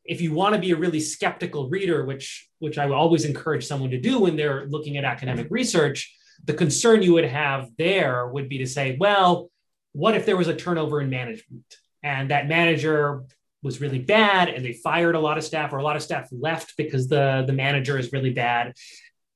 if 0.05 0.21
you 0.21 0.33
want 0.33 0.55
to 0.55 0.61
be 0.61 0.71
a 0.71 0.75
really 0.75 0.99
skeptical 0.99 1.69
reader, 1.69 2.05
which 2.05 2.49
which 2.59 2.77
I 2.77 2.85
would 2.85 2.95
always 2.95 3.25
encourage 3.25 3.65
someone 3.65 3.91
to 3.91 3.99
do 3.99 4.19
when 4.19 4.35
they're 4.35 4.65
looking 4.67 4.97
at 4.97 5.05
academic 5.05 5.47
research, 5.49 6.15
the 6.45 6.53
concern 6.53 7.01
you 7.01 7.13
would 7.13 7.25
have 7.25 7.69
there 7.77 8.27
would 8.27 8.49
be 8.49 8.59
to 8.59 8.67
say, 8.67 8.97
well, 8.99 9.49
what 9.93 10.15
if 10.15 10.25
there 10.25 10.37
was 10.37 10.47
a 10.47 10.55
turnover 10.55 11.01
in 11.01 11.09
management 11.09 11.75
and 12.03 12.31
that 12.31 12.47
manager 12.47 13.23
was 13.61 13.81
really 13.81 13.99
bad 13.99 14.49
and 14.49 14.63
they 14.63 14.73
fired 14.73 15.15
a 15.15 15.19
lot 15.19 15.37
of 15.37 15.43
staff 15.43 15.73
or 15.73 15.77
a 15.77 15.83
lot 15.83 15.95
of 15.95 16.01
staff 16.01 16.29
left 16.31 16.77
because 16.77 17.07
the, 17.07 17.43
the 17.45 17.53
manager 17.53 17.97
is 17.97 18.13
really 18.13 18.31
bad. 18.31 18.73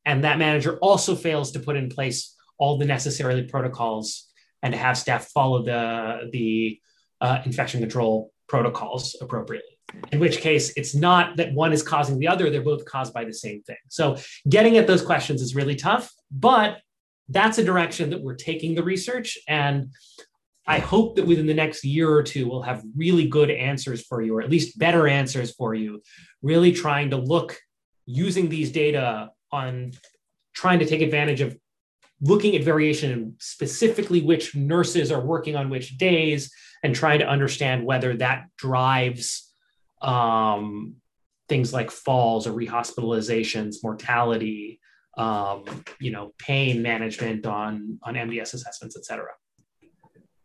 And 0.05 0.24
that 0.24 0.38
manager 0.38 0.77
also 0.79 1.15
fails 1.15 1.51
to 1.51 1.60
put 1.60 1.75
in 1.75 1.89
place 1.89 2.36
all 2.57 2.77
the 2.77 2.86
necessary 2.86 3.43
protocols 3.43 4.27
and 4.62 4.74
to 4.74 4.77
have 4.77 4.98
staff 4.98 5.27
follow 5.27 5.63
the, 5.63 6.29
the 6.31 6.79
uh, 7.22 7.41
infection 7.45 7.79
control 7.79 8.31
protocols 8.48 9.15
appropriately. 9.22 9.69
In 10.12 10.19
which 10.19 10.39
case, 10.39 10.74
it's 10.75 10.95
not 10.95 11.38
that 11.38 11.53
one 11.53 11.74
is 11.74 11.83
causing 11.83 12.17
the 12.17 12.27
other, 12.27 12.50
they're 12.50 12.62
both 12.62 12.86
caused 12.86 13.13
by 13.13 13.25
the 13.25 13.33
same 13.33 13.62
thing. 13.63 13.77
So, 13.89 14.17
getting 14.50 14.77
at 14.77 14.88
those 14.88 15.03
questions 15.03 15.41
is 15.41 15.55
really 15.55 15.75
tough, 15.75 16.12
but 16.31 16.79
that's 17.29 17.57
a 17.57 17.63
direction 17.63 18.10
that 18.10 18.22
we're 18.22 18.36
taking 18.36 18.75
the 18.75 18.83
research. 18.83 19.38
And 19.48 19.91
I 20.65 20.79
hope 20.79 21.15
that 21.17 21.27
within 21.27 21.45
the 21.45 21.53
next 21.53 21.83
year 21.83 22.10
or 22.10 22.24
two, 22.24 22.48
we'll 22.48 22.62
have 22.62 22.83
really 22.95 23.27
good 23.27 23.51
answers 23.51 24.05
for 24.05 24.22
you, 24.22 24.36
or 24.36 24.41
at 24.41 24.50
least 24.50 24.79
better 24.79 25.07
answers 25.07 25.53
for 25.53 25.74
you, 25.74 26.01
really 26.41 26.72
trying 26.72 27.10
to 27.12 27.17
look 27.17 27.60
using 28.05 28.50
these 28.50 28.72
data 28.72 29.29
on 29.53 29.91
trying 30.53 30.79
to 30.79 30.86
take 30.86 31.01
advantage 31.01 31.41
of 31.41 31.55
looking 32.22 32.55
at 32.55 32.63
variation 32.63 33.12
and 33.12 33.33
specifically 33.39 34.22
which 34.22 34.55
nurses 34.55 35.12
are 35.12 35.22
working 35.22 35.55
on 35.55 35.69
which 35.69 35.98
days 35.98 36.51
and 36.83 36.95
trying 36.95 37.19
to 37.19 37.27
understand 37.27 37.86
whether 37.86 38.15
that 38.17 38.45
drives 38.57 39.51
um, 40.01 40.95
things 41.50 41.74
like 41.74 41.91
falls 41.91 42.48
or 42.48 42.53
rehospitalizations, 42.53 43.75
mortality, 43.83 44.79
um, 45.17 45.63
you 46.00 46.12
know, 46.12 46.33
pain 46.39 46.81
management 46.81 47.45
on, 47.45 48.00
on 48.03 48.15
MDS 48.15 48.53
assessments, 48.53 48.98
et 48.98 49.05
cetera. 49.05 49.29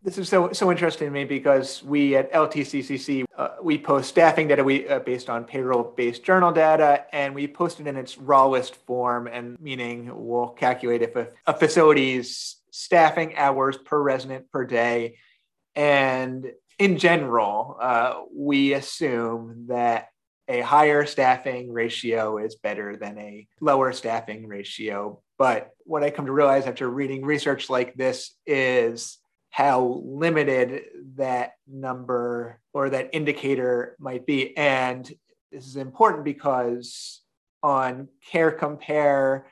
This 0.09 0.17
is 0.17 0.31
so 0.31 0.53
so 0.55 0.71
interesting 0.71 1.09
to 1.09 1.13
me 1.13 1.25
because 1.25 1.83
we 1.83 2.17
at 2.17 2.33
LTCCC 2.33 3.27
uh, 3.37 3.49
we 3.61 3.77
post 3.77 4.09
staffing 4.09 4.49
data 4.49 4.65
we 4.65 4.89
uh, 4.89 5.01
based 5.01 5.29
on 5.29 5.45
payroll 5.45 5.83
based 5.83 6.25
journal 6.25 6.51
data 6.51 7.05
and 7.13 7.35
we 7.35 7.47
post 7.47 7.79
it 7.79 7.87
in 7.87 7.95
its 7.95 8.17
rawest 8.17 8.77
form 8.87 9.27
and 9.27 9.61
meaning 9.61 10.11
we'll 10.15 10.49
calculate 10.49 11.03
if 11.03 11.15
a, 11.15 11.29
a 11.47 11.53
facility's 11.53 12.57
staffing 12.71 13.37
hours 13.37 13.77
per 13.77 14.01
resident 14.01 14.51
per 14.51 14.65
day. 14.65 15.19
And 15.77 16.53
in 16.79 16.97
general 16.97 17.77
uh, 17.79 18.23
we 18.35 18.73
assume 18.73 19.67
that 19.69 20.09
a 20.49 20.63
higher 20.63 21.05
staffing 21.05 21.71
ratio 21.71 22.39
is 22.39 22.55
better 22.55 22.97
than 22.97 23.19
a 23.19 23.47
lower 23.61 23.93
staffing 23.93 24.47
ratio. 24.49 25.21
But 25.37 25.73
what 25.81 26.03
I 26.03 26.09
come 26.09 26.25
to 26.25 26.33
realize 26.33 26.65
after 26.65 26.89
reading 26.89 27.27
research 27.27 27.69
like 27.69 27.93
this 27.93 28.35
is 28.47 29.19
how 29.51 30.03
limited 30.05 30.85
that 31.17 31.55
number 31.67 32.61
or 32.73 32.91
that 32.91 33.11
indicator 33.13 33.97
might 33.99 34.27
be. 34.27 34.57
And 34.57 35.11
this 35.51 35.67
is 35.67 35.77
important 35.77 36.25
because 36.25 37.23
on 37.63 38.09
Care 38.31 38.51
Compare, 38.51 39.47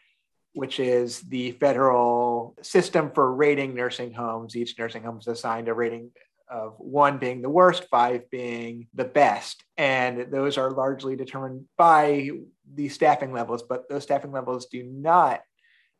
which 0.53 0.79
is 0.79 1.21
the 1.21 1.53
federal 1.53 2.57
system 2.62 3.11
for 3.15 3.35
rating 3.35 3.75
nursing 3.75 4.12
homes, 4.12 4.57
each 4.57 4.79
nursing 4.79 5.03
home 5.03 5.19
is 5.19 5.26
assigned 5.26 5.69
a 5.69 5.75
rating 5.75 6.11
of 6.49 6.75
one 6.79 7.19
being 7.19 7.43
the 7.43 7.50
worst, 7.50 7.87
five 7.91 8.31
being 8.31 8.87
the 8.95 9.05
best. 9.05 9.65
And 9.76 10.31
those 10.31 10.57
are 10.59 10.71
largely 10.71 11.17
determined 11.17 11.65
by 11.76 12.31
the 12.75 12.88
staffing 12.88 13.33
levels, 13.33 13.62
but 13.62 13.88
those 13.88 14.05
staffing 14.05 14.33
levels 14.33 14.67
do 14.67 14.83
not 14.85 15.41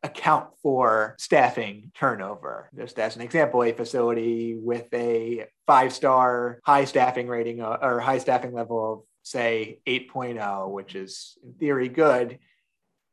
account 0.03 0.49
for 0.61 1.15
staffing 1.17 1.91
turnover. 1.95 2.69
Just 2.75 2.99
as 2.99 3.15
an 3.15 3.21
example, 3.21 3.63
a 3.63 3.71
facility 3.71 4.55
with 4.55 4.87
a 4.93 5.45
five 5.65 5.93
star 5.93 6.59
high 6.63 6.85
staffing 6.85 7.27
rating 7.27 7.61
uh, 7.61 7.77
or 7.81 7.99
high 7.99 8.19
staffing 8.19 8.53
level 8.53 8.93
of, 8.93 8.99
say, 9.23 9.79
8.0, 9.87 10.71
which 10.71 10.95
is 10.95 11.37
in 11.43 11.53
theory 11.53 11.89
good, 11.89 12.39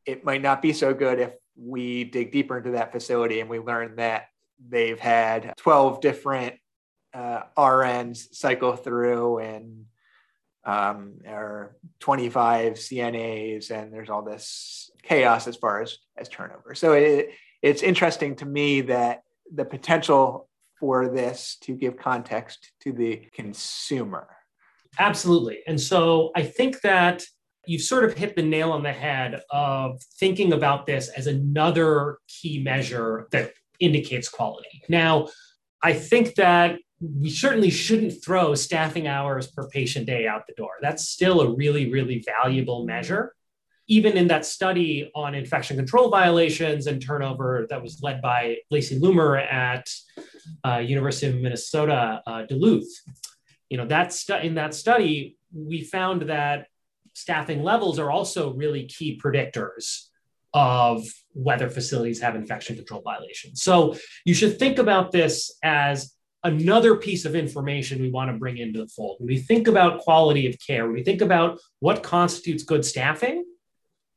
it 0.07 0.25
might 0.25 0.43
not 0.43 0.63
be 0.63 0.73
so 0.73 0.95
good 0.95 1.19
if 1.19 1.33
we 1.57 2.05
dig 2.05 2.33
deeper 2.33 2.59
into 2.59 2.73
that 2.73 2.93
facility 2.93 3.41
and 3.41 3.49
we 3.49 3.59
learn 3.59 3.97
that 3.97 4.27
they've 4.69 4.99
had 4.99 5.55
12 5.57 6.01
different 6.01 6.57
uh, 7.13 7.43
RNs 7.57 8.35
cycle 8.35 8.75
through 8.77 9.39
and 9.39 9.87
um, 10.67 11.15
or 11.27 11.77
25 12.01 12.75
CNAs, 12.75 13.71
and 13.71 13.93
there's 13.93 14.11
all 14.11 14.23
this 14.23 14.91
chaos 15.03 15.47
as 15.47 15.57
far 15.57 15.83
as 15.83 15.99
as 16.17 16.29
turnover. 16.29 16.75
So 16.75 16.93
it, 16.93 17.31
it's 17.63 17.83
interesting 17.83 18.37
to 18.37 18.47
me 18.47 18.83
that 18.83 19.23
the 19.53 19.65
potential 19.65 20.49
for 20.81 21.09
this 21.09 21.57
to 21.63 21.75
give 21.75 21.97
context 21.97 22.73
to 22.81 22.93
the 22.93 23.23
consumer. 23.33 24.29
Absolutely, 24.99 25.61
and 25.67 25.81
so 25.81 26.31
I 26.37 26.43
think 26.43 26.81
that 26.83 27.23
you've 27.67 27.83
sort 27.83 28.05
of 28.05 28.15
hit 28.15 28.37
the 28.37 28.43
nail 28.43 28.73
on 28.73 28.83
the 28.83 28.93
head 28.93 29.41
of 29.51 30.01
thinking 30.19 30.53
about 30.53 30.87
this 30.87 31.09
as 31.09 31.27
another 31.27 32.19
key 32.29 32.63
measure 32.63 33.27
that 33.33 33.53
indicates 33.81 34.29
quality. 34.29 34.83
Now, 34.89 35.29
I 35.83 35.93
think 35.93 36.35
that 36.37 36.79
we 37.21 37.31
certainly 37.31 37.71
shouldn't 37.71 38.25
throw 38.25 38.55
staffing 38.55 39.07
hours 39.07 39.47
per 39.47 39.69
patient 39.69 40.07
day 40.07 40.27
out 40.27 40.47
the 40.47 40.55
door. 40.55 40.71
That's 40.81 41.09
still 41.09 41.41
a 41.41 41.55
really, 41.55 41.91
really 41.91 42.25
valuable 42.25 42.85
measure. 42.87 43.35
Even 43.87 44.17
in 44.17 44.29
that 44.29 44.47
study 44.47 45.11
on 45.15 45.35
infection 45.35 45.77
control 45.77 46.09
violations 46.09 46.87
and 46.87 47.03
turnover 47.03 47.67
that 47.69 47.83
was 47.83 48.03
led 48.03 48.23
by 48.23 48.57
Lacey 48.71 48.99
Loomer 48.99 49.41
at 49.41 49.87
uh, 50.65 50.79
University 50.79 51.27
of 51.27 51.43
Minnesota 51.43 52.23
uh, 52.27 52.47
Duluth, 52.47 52.89
you 53.69 53.77
know, 53.77 53.87
that 53.87 54.13
stu- 54.13 54.37
in 54.37 54.55
that 54.55 54.73
study, 54.73 55.37
we 55.53 55.83
found 55.83 56.23
that 56.23 56.69
staffing 57.13 57.63
levels 57.63 57.99
are 57.99 58.11
also 58.11 58.55
really 58.55 58.87
key 58.87 59.21
predictors 59.23 60.09
of 60.55 61.05
whether 61.33 61.69
facilities 61.69 62.21
have 62.21 62.37
infection 62.37 62.77
control 62.77 63.03
violations. 63.03 63.61
So 63.63 63.97
you 64.25 64.33
should 64.33 64.59
think 64.59 64.79
about 64.79 65.13
this 65.13 65.59
as 65.63 66.14
another 66.45 66.95
piece 66.97 67.25
of 67.25 67.35
information 67.35 68.01
we 68.01 68.11
want 68.11 68.31
to 68.31 68.37
bring 68.37 68.59
into 68.59 68.81
the 68.81 68.87
fold. 68.87 69.17
When 69.19 69.29
we 69.29 69.39
think 69.39 69.67
about 69.67 70.01
quality 70.01 70.47
of 70.47 70.57
care, 70.65 70.89
we 70.91 71.03
think 71.03 71.23
about 71.23 71.59
what 71.81 72.03
constitutes 72.03 72.63
good 72.63 72.85
staffing, 72.85 73.45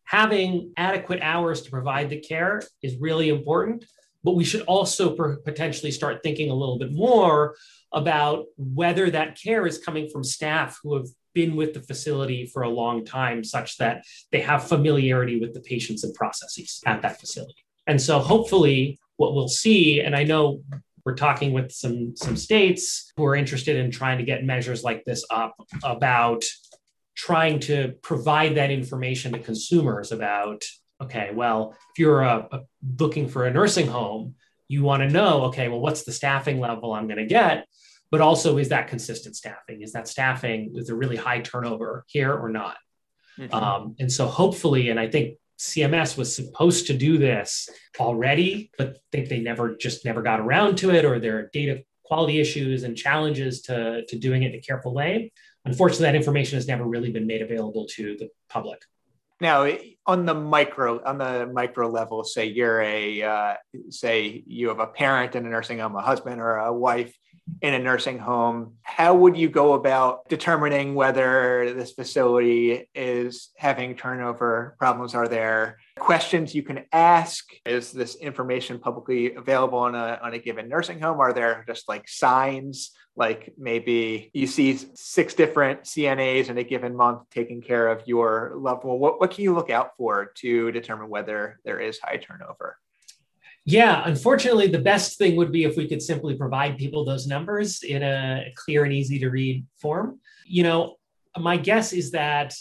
having 0.04 0.74
adequate 0.78 1.22
hours 1.22 1.62
to 1.62 1.72
provide 1.72 2.10
the 2.10 2.20
care 2.20 2.62
is 2.84 2.98
really 2.98 3.30
important. 3.30 3.86
But 4.24 4.36
we 4.36 4.44
should 4.44 4.62
also 4.62 5.16
potentially 5.46 5.92
start 5.92 6.22
thinking 6.22 6.50
a 6.50 6.54
little 6.54 6.78
bit 6.78 6.92
more 6.92 7.56
about 7.94 8.46
whether 8.58 9.10
that 9.10 9.40
care 9.42 9.66
is 9.66 9.78
coming 9.78 10.10
from 10.10 10.24
staff 10.24 10.78
who 10.84 10.96
have 10.96 11.08
been 11.34 11.56
with 11.56 11.74
the 11.74 11.82
facility 11.82 12.46
for 12.46 12.64
a 12.64 12.70
long 12.70 13.06
time, 13.06 13.44
such 13.44 13.78
that 13.78 14.04
they 14.32 14.42
have 14.42 14.68
familiarity 14.68 15.40
with 15.40 15.54
the 15.54 15.62
patients 15.62 16.04
and 16.04 16.14
processes 16.14 16.82
at 16.86 17.02
that 17.04 17.20
facility. 17.20 17.64
And 17.86 18.02
so, 18.02 18.20
hopefully, 18.20 19.00
what 19.16 19.34
we'll 19.34 19.48
see, 19.48 20.02
and 20.02 20.16
I 20.16 20.24
know 20.24 20.62
we're 21.08 21.16
talking 21.16 21.54
with 21.54 21.72
some 21.72 22.18
some 22.18 22.36
states 22.36 23.14
who 23.16 23.24
are 23.24 23.34
interested 23.34 23.78
in 23.78 23.90
trying 23.90 24.18
to 24.18 24.26
get 24.26 24.44
measures 24.44 24.84
like 24.84 25.06
this 25.06 25.24
up 25.32 25.56
about 25.82 26.44
trying 27.16 27.62
to 27.62 27.94
provide 28.02 28.56
that 28.56 28.72
information 28.72 29.32
to 29.32 29.40
consumers 29.40 30.12
about 30.12 30.66
okay 31.02 31.32
well 31.34 31.74
if 31.92 31.98
you're 31.98 32.24
a, 32.24 32.46
a 32.52 32.60
looking 33.00 33.30
for 33.30 33.46
a 33.46 33.54
nursing 33.54 33.88
home 33.88 34.36
you 34.68 34.84
want 34.84 35.02
to 35.02 35.08
know 35.08 35.44
okay 35.44 35.70
well 35.70 35.80
what's 35.80 36.04
the 36.04 36.12
staffing 36.12 36.60
level 36.60 36.92
i'm 36.92 37.08
going 37.08 37.26
to 37.26 37.26
get? 37.26 37.66
But 38.12 38.20
also 38.20 38.58
is 38.58 38.70
that 38.70 38.90
consistent 38.90 39.36
staffing? 39.38 39.82
Is 39.82 39.94
that 39.94 40.10
staffing 40.10 40.74
is 40.76 40.88
there 40.88 40.98
really 40.98 41.16
high 41.16 41.40
turnover 41.40 42.04
here 42.08 42.34
or 42.34 42.50
not? 42.50 42.76
Mm-hmm. 43.40 43.54
um, 43.54 43.96
and 44.00 44.12
so 44.12 44.26
hopefully 44.26 44.90
and 44.90 45.00
i 45.00 45.08
think 45.08 45.38
CMS 45.58 46.18
was 46.18 46.36
supposed 46.36 46.88
to 46.88 46.94
do 46.94 47.18
this 47.18 47.70
already, 48.00 48.72
but 48.78 49.00
think 49.12 49.30
they 49.30 49.40
never 49.40 49.76
just 49.76 50.06
never 50.06 50.22
got 50.22 50.40
around 50.40 50.78
to 50.80 50.92
it, 50.92 51.04
or 51.04 51.20
there 51.20 51.40
are 51.40 51.50
data 51.52 51.84
quality 52.04 52.40
issues 52.40 52.84
and 52.84 52.96
challenges 52.96 53.62
to, 53.64 54.06
to 54.06 54.18
doing 54.18 54.44
it 54.44 54.54
in 54.54 54.60
a 54.60 54.62
careful 54.62 54.94
way. 54.94 55.32
Unfortunately, 55.66 56.06
that 56.06 56.16
information 56.16 56.56
has 56.56 56.68
never 56.68 56.86
really 56.86 57.12
been 57.12 57.28
made 57.28 57.42
available 57.42 57.86
to 57.96 58.16
the 58.18 58.30
public. 58.50 58.80
Now, 59.42 59.70
on 60.06 60.26
the 60.26 60.34
micro 60.34 61.04
on 61.04 61.18
the 61.18 61.48
micro 61.54 61.90
level, 61.90 62.24
say 62.24 62.46
you're 62.46 62.82
a 62.82 63.22
uh, 63.22 63.54
say 63.90 64.44
you 64.48 64.70
have 64.70 64.80
a 64.80 64.88
parent 64.88 65.36
in 65.36 65.46
a 65.46 65.50
nursing 65.50 65.80
home, 65.80 65.96
a 65.96 66.02
husband 66.02 66.42
or 66.42 66.58
a 66.58 66.74
wife 66.74 67.16
in 67.62 67.74
a 67.74 67.80
nursing 67.80 68.20
home. 68.20 68.74
How 68.82 69.16
would 69.16 69.38
you 69.38 69.50
go 69.50 69.74
about 69.74 70.28
determining 70.30 70.96
whether 70.96 71.74
this 71.74 71.94
facility 71.94 72.88
is 72.94 73.52
having 73.58 73.96
turnover 73.96 74.76
problems? 74.80 75.16
Are 75.16 75.28
there 75.28 75.78
questions 75.98 76.54
you 76.54 76.64
can 76.64 76.86
ask? 76.92 77.46
Is 77.66 77.92
this 77.92 78.16
information 78.16 78.80
publicly 78.80 79.34
available 79.36 79.80
on 79.80 79.96
a 79.96 80.20
on 80.22 80.34
a 80.34 80.40
given 80.40 80.70
nursing 80.70 81.00
home? 81.00 81.20
Are 81.20 81.34
there 81.34 81.64
just 81.68 81.90
like 81.90 82.08
signs 82.08 82.92
like 83.18 83.52
maybe 83.58 84.30
you 84.34 84.46
see 84.46 84.78
six 84.94 85.34
different 85.34 85.84
CNAs 85.84 86.50
in 86.50 86.58
a 86.60 86.64
given 86.64 86.96
month 86.96 87.24
taking 87.32 87.62
care 87.62 87.88
of 87.88 88.08
your 88.08 88.54
loved 88.56 88.84
one. 88.84 89.00
What, 89.00 89.20
what 89.20 89.32
can 89.32 89.44
you 89.44 89.56
look 89.56 89.72
out 89.72 89.98
for 89.98 90.32
to 90.38 90.72
determine 90.72 91.10
whether 91.10 91.60
there 91.66 91.80
is 91.80 92.00
high 92.00 92.18
turnover? 92.18 92.78
Yeah, 93.70 94.02
unfortunately, 94.06 94.68
the 94.68 94.80
best 94.80 95.18
thing 95.18 95.36
would 95.36 95.52
be 95.52 95.66
if 95.66 95.76
we 95.76 95.90
could 95.90 96.02
simply 96.02 96.36
provide 96.36 96.78
people 96.78 97.04
those 97.04 97.28
numbers 97.28 97.84
in 97.84 98.02
a 98.02 98.54
clear 98.56 98.86
and 98.86 98.94
easy 98.94 99.20
to 99.20 99.30
read 99.30 99.66
form. 99.76 100.22
You 100.46 100.64
know, 100.64 100.96
my 101.38 101.58
guess 101.58 101.92
is 101.92 102.12
that 102.12 102.56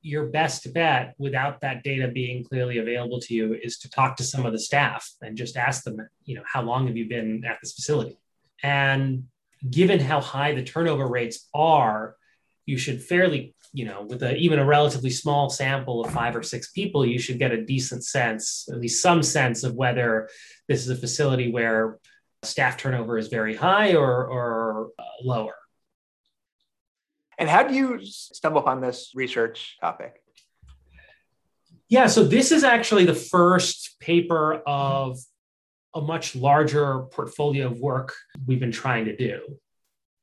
your 0.00 0.28
best 0.28 0.72
bet 0.72 1.14
without 1.18 1.60
that 1.60 1.82
data 1.82 2.08
being 2.08 2.44
clearly 2.44 2.78
available 2.78 3.20
to 3.20 3.34
you 3.34 3.58
is 3.62 3.76
to 3.80 3.90
talk 3.90 4.16
to 4.16 4.24
some 4.24 4.46
of 4.46 4.52
the 4.52 4.58
staff 4.58 5.06
and 5.20 5.36
just 5.36 5.58
ask 5.58 5.84
them, 5.84 5.98
you 6.24 6.34
know, 6.34 6.42
how 6.50 6.62
long 6.62 6.86
have 6.86 6.96
you 6.96 7.06
been 7.06 7.44
at 7.44 7.58
this 7.60 7.74
facility? 7.74 8.16
And 8.62 9.24
given 9.68 10.00
how 10.00 10.22
high 10.22 10.54
the 10.54 10.62
turnover 10.62 11.06
rates 11.06 11.46
are, 11.52 12.16
you 12.64 12.78
should 12.78 13.02
fairly, 13.02 13.54
you 13.72 13.84
know, 13.84 14.02
with 14.02 14.22
a, 14.22 14.34
even 14.36 14.58
a 14.58 14.64
relatively 14.64 15.10
small 15.10 15.50
sample 15.50 16.04
of 16.04 16.12
five 16.12 16.34
or 16.34 16.42
six 16.42 16.70
people, 16.70 17.04
you 17.04 17.18
should 17.18 17.38
get 17.38 17.52
a 17.52 17.64
decent 17.64 18.04
sense, 18.04 18.68
at 18.70 18.80
least 18.80 19.02
some 19.02 19.22
sense 19.22 19.64
of 19.64 19.74
whether 19.74 20.28
this 20.68 20.82
is 20.82 20.90
a 20.90 20.96
facility 20.96 21.50
where 21.50 21.98
staff 22.42 22.76
turnover 22.76 23.18
is 23.18 23.28
very 23.28 23.54
high 23.54 23.94
or, 23.94 24.26
or 24.26 24.90
uh, 24.98 25.02
lower. 25.22 25.54
And 27.38 27.48
how 27.48 27.62
do 27.62 27.74
you 27.74 28.00
stumble 28.02 28.60
upon 28.60 28.80
this 28.80 29.12
research 29.14 29.76
topic? 29.80 30.22
Yeah, 31.88 32.06
so 32.06 32.24
this 32.24 32.52
is 32.52 32.64
actually 32.64 33.06
the 33.06 33.14
first 33.14 33.98
paper 34.00 34.62
of 34.66 35.18
a 35.94 36.00
much 36.00 36.36
larger 36.36 37.00
portfolio 37.12 37.66
of 37.66 37.80
work 37.80 38.14
we've 38.46 38.60
been 38.60 38.72
trying 38.72 39.06
to 39.06 39.16
do. 39.16 39.40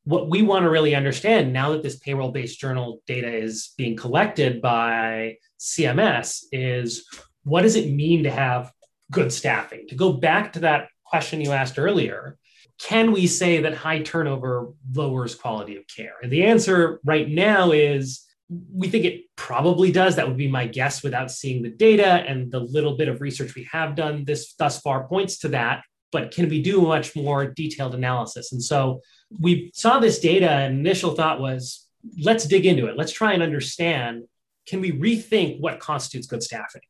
What 0.05 0.29
we 0.29 0.41
want 0.41 0.63
to 0.63 0.69
really 0.69 0.95
understand 0.95 1.51
now 1.51 1.71
that 1.71 1.83
this 1.83 1.97
payroll 1.97 2.31
based 2.31 2.59
journal 2.59 3.01
data 3.07 3.31
is 3.31 3.73
being 3.77 3.95
collected 3.95 4.61
by 4.61 5.37
CMS 5.59 6.43
is 6.51 7.07
what 7.43 7.61
does 7.61 7.75
it 7.75 7.91
mean 7.91 8.23
to 8.23 8.31
have 8.31 8.71
good 9.11 9.31
staffing? 9.31 9.87
To 9.89 9.95
go 9.95 10.13
back 10.13 10.53
to 10.53 10.59
that 10.61 10.87
question 11.03 11.41
you 11.41 11.51
asked 11.51 11.79
earlier, 11.79 12.37
can 12.79 13.11
we 13.11 13.27
say 13.27 13.61
that 13.61 13.73
high 13.73 14.01
turnover 14.01 14.73
lowers 14.93 15.35
quality 15.35 15.77
of 15.77 15.87
care? 15.87 16.13
And 16.21 16.31
the 16.31 16.45
answer 16.45 16.99
right 17.03 17.27
now 17.29 17.71
is 17.71 18.25
we 18.49 18.89
think 18.89 19.05
it 19.05 19.21
probably 19.35 19.91
does. 19.91 20.15
That 20.15 20.27
would 20.27 20.37
be 20.37 20.49
my 20.49 20.67
guess 20.67 21.01
without 21.01 21.31
seeing 21.31 21.63
the 21.63 21.69
data. 21.69 22.05
And 22.05 22.51
the 22.51 22.59
little 22.59 22.97
bit 22.97 23.07
of 23.07 23.21
research 23.21 23.55
we 23.55 23.67
have 23.71 23.95
done 23.95 24.25
this 24.25 24.53
thus 24.55 24.79
far 24.81 25.07
points 25.07 25.39
to 25.39 25.49
that. 25.49 25.83
But 26.11 26.31
can 26.31 26.49
we 26.49 26.61
do 26.61 26.83
a 26.85 26.87
much 26.87 27.15
more 27.15 27.45
detailed 27.45 27.95
analysis? 27.95 28.51
And 28.51 28.63
so 28.63 29.01
we 29.39 29.71
saw 29.73 29.99
this 29.99 30.19
data, 30.19 30.49
and 30.49 30.79
initial 30.79 31.15
thought 31.15 31.39
was, 31.39 31.87
let's 32.19 32.45
dig 32.45 32.65
into 32.65 32.87
it. 32.87 32.97
Let's 32.97 33.11
try 33.11 33.33
and 33.33 33.43
understand 33.43 34.23
can 34.67 34.81
we 34.81 34.91
rethink 34.91 35.59
what 35.59 35.79
constitutes 35.79 36.25
good 36.25 36.41
staffing? 36.41 36.81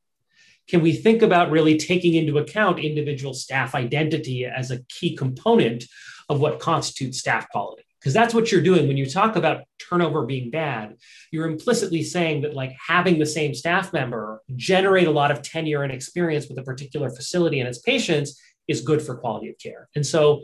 Can 0.69 0.81
we 0.81 0.93
think 0.93 1.21
about 1.21 1.51
really 1.51 1.77
taking 1.77 2.13
into 2.13 2.37
account 2.37 2.79
individual 2.79 3.33
staff 3.33 3.75
identity 3.75 4.45
as 4.45 4.71
a 4.71 4.81
key 4.85 5.15
component 5.15 5.83
of 6.29 6.39
what 6.39 6.59
constitutes 6.59 7.19
staff 7.19 7.49
quality? 7.49 7.85
because 8.05 8.13
that's 8.13 8.35
what 8.35 8.51
you're 8.51 8.61
doing 8.61 8.87
when 8.87 8.97
you 8.97 9.09
talk 9.09 9.35
about 9.35 9.63
turnover 9.79 10.25
being 10.27 10.51
bad 10.51 10.95
you're 11.31 11.47
implicitly 11.47 12.03
saying 12.03 12.41
that 12.41 12.53
like 12.53 12.75
having 12.87 13.17
the 13.17 13.25
same 13.25 13.55
staff 13.55 13.91
member 13.91 14.41
generate 14.55 15.07
a 15.07 15.11
lot 15.11 15.31
of 15.31 15.41
tenure 15.41 15.81
and 15.81 15.91
experience 15.91 16.47
with 16.47 16.59
a 16.59 16.63
particular 16.63 17.09
facility 17.09 17.59
and 17.59 17.67
its 17.67 17.79
patients 17.79 18.39
is 18.67 18.81
good 18.81 19.01
for 19.01 19.15
quality 19.15 19.49
of 19.49 19.57
care 19.57 19.87
and 19.95 20.05
so 20.05 20.41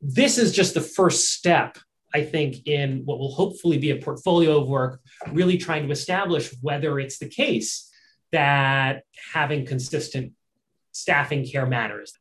this 0.00 0.38
is 0.38 0.52
just 0.52 0.74
the 0.74 0.80
first 0.80 1.30
step 1.30 1.78
i 2.14 2.22
think 2.22 2.66
in 2.66 3.02
what 3.04 3.18
will 3.18 3.32
hopefully 3.32 3.78
be 3.78 3.90
a 3.90 3.96
portfolio 3.96 4.60
of 4.60 4.68
work 4.68 5.00
really 5.32 5.58
trying 5.58 5.86
to 5.86 5.92
establish 5.92 6.54
whether 6.60 6.98
it's 6.98 7.18
the 7.18 7.28
case 7.28 7.90
that 8.32 9.02
having 9.32 9.66
consistent 9.66 10.32
staffing 10.92 11.44
care 11.44 11.66
matters 11.66 12.14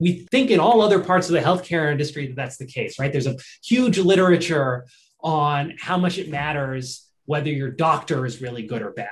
we 0.00 0.26
think 0.30 0.50
in 0.50 0.60
all 0.60 0.80
other 0.80 1.00
parts 1.00 1.28
of 1.28 1.32
the 1.32 1.40
healthcare 1.40 1.90
industry 1.90 2.28
that 2.28 2.36
that's 2.36 2.56
the 2.56 2.66
case, 2.66 2.98
right? 2.98 3.10
There's 3.10 3.26
a 3.26 3.36
huge 3.64 3.98
literature 3.98 4.86
on 5.20 5.74
how 5.80 5.98
much 5.98 6.18
it 6.18 6.28
matters 6.28 7.04
whether 7.26 7.50
your 7.50 7.70
doctor 7.70 8.24
is 8.24 8.40
really 8.40 8.62
good 8.62 8.80
or 8.80 8.92
bad, 8.92 9.08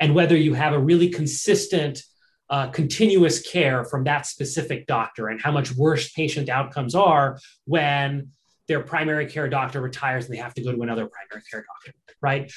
and 0.00 0.14
whether 0.14 0.36
you 0.36 0.54
have 0.54 0.72
a 0.72 0.78
really 0.78 1.10
consistent, 1.10 2.02
uh, 2.50 2.68
continuous 2.68 3.40
care 3.40 3.84
from 3.84 4.04
that 4.04 4.26
specific 4.26 4.86
doctor, 4.86 5.28
and 5.28 5.40
how 5.40 5.52
much 5.52 5.74
worse 5.74 6.10
patient 6.12 6.48
outcomes 6.48 6.94
are 6.94 7.38
when 7.64 8.30
their 8.68 8.80
primary 8.80 9.26
care 9.26 9.48
doctor 9.48 9.80
retires 9.80 10.26
and 10.26 10.34
they 10.34 10.38
have 10.38 10.54
to 10.54 10.62
go 10.62 10.72
to 10.72 10.82
another 10.82 11.06
primary 11.06 11.42
care 11.50 11.64
doctor, 11.66 11.98
right? 12.20 12.52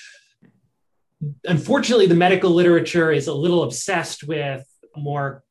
Unfortunately, 1.46 2.08
the 2.08 2.16
medical 2.16 2.52
literature 2.52 3.12
is 3.12 3.28
a 3.28 3.34
little 3.34 3.64
obsessed 3.64 4.24
with 4.24 4.66
more 4.96 5.44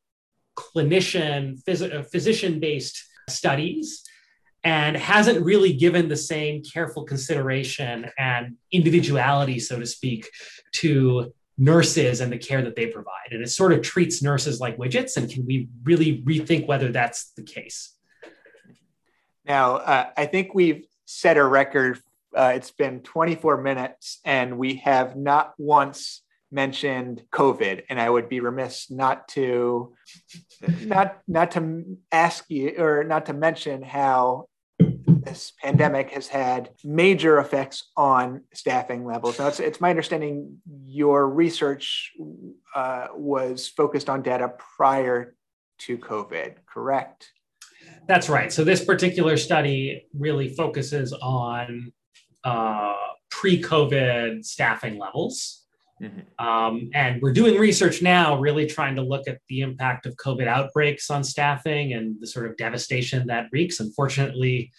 clinician, 0.57 1.63
phys- 1.65 1.95
uh, 1.95 2.03
physician 2.03 2.61
based 2.61 3.03
studies 3.29 4.03
and 4.63 4.97
hasn't 4.97 5.43
really 5.43 5.73
given 5.73 6.09
the 6.09 6.17
same 6.17 6.63
careful 6.63 7.05
consideration 7.05 8.11
and 8.19 8.57
individuality, 8.73 9.59
so 9.59 9.79
to 9.79 9.87
speak, 9.87 10.29
to 10.73 11.33
nurses 11.61 12.23
and 12.23 12.33
the 12.33 12.39
care 12.39 12.63
that 12.63 12.75
they 12.75 12.87
provide. 12.87 13.31
And 13.31 13.43
it 13.43 13.51
sort 13.51 13.73
of 13.73 13.83
treats 13.83 14.23
nurses 14.23 14.61
like 14.61 14.79
widgets. 14.79 15.17
And 15.17 15.31
can 15.31 15.47
we 15.47 15.69
really 15.85 16.23
rethink 16.23 16.67
whether 16.67 16.91
that's 16.91 17.33
the 17.37 17.43
case? 17.43 17.95
Now, 19.45 19.77
uh, 19.77 20.11
I 20.17 20.27
think 20.27 20.55
we've 20.55 20.87
set 21.05 21.37
a 21.37 21.45
record. 21.45 22.01
Uh, 22.35 22.53
it's 22.55 22.71
been 22.71 23.01
24 23.01 23.61
minutes, 23.61 24.21
and 24.25 24.59
we 24.59 24.77
have 24.77 25.17
not 25.17 25.55
once 25.59 26.23
mentioned 26.51 27.23
COVID, 27.33 27.83
and 27.91 28.01
I 28.01 28.09
would 28.09 28.29
be 28.29 28.41
remiss 28.41 28.91
not 28.91 29.29
to 29.29 29.95
not 30.85 31.19
not 31.29 31.53
to 31.53 31.99
ask 32.11 32.45
you 32.49 32.75
or 32.79 33.05
not 33.05 33.27
to 33.27 33.33
mention 33.33 33.83
how 33.83 34.47
this 35.23 35.53
pandemic 35.63 36.11
has 36.11 36.29
had 36.29 36.71
major 36.85 37.39
effects 37.39 37.91
on 37.97 38.43
staffing 38.53 39.05
levels. 39.05 39.39
Now, 39.39 39.49
it's, 39.49 39.61
it's 39.61 39.81
my 39.81 39.91
understanding 39.91 40.59
your 40.85 41.29
research 41.29 42.13
uh, 42.75 43.09
was 43.15 43.69
focused 43.69 44.09
on 44.09 44.23
data 44.23 44.53
prior 44.77 45.35
to 45.81 45.99
COVID, 45.99 46.57
correct? 46.67 47.31
That's 48.07 48.29
right. 48.29 48.53
So 48.53 48.65
this 48.65 48.85
particular 48.85 49.37
study 49.37 50.07
really 50.13 50.49
focuses 50.55 51.13
on 51.13 51.93
uh, 52.45 52.95
pre-COVID 53.31 54.45
staffing 54.45 54.99
levels. 54.99 55.65
Mm-hmm. 56.03 56.45
Um, 56.45 56.91
and 56.95 57.21
we're 57.21 57.33
doing 57.33 57.59
research 57.59 58.01
now, 58.01 58.39
really 58.39 58.67
trying 58.67 58.97
to 58.97 59.03
look 59.03 59.29
at 59.29 59.39
the 59.49 59.61
impact 59.61 60.07
of 60.07 60.17
COVID 60.17 60.47
outbreaks 60.47 61.11
on 61.11 61.23
staffing 61.23 61.93
and 61.93 62.17
the 62.21 62.27
sort 62.27 62.47
of 62.47 62.57
devastation 62.57 63.27
that 63.27 63.49
wreaks. 63.53 63.81
Unfortunately, 63.81 64.73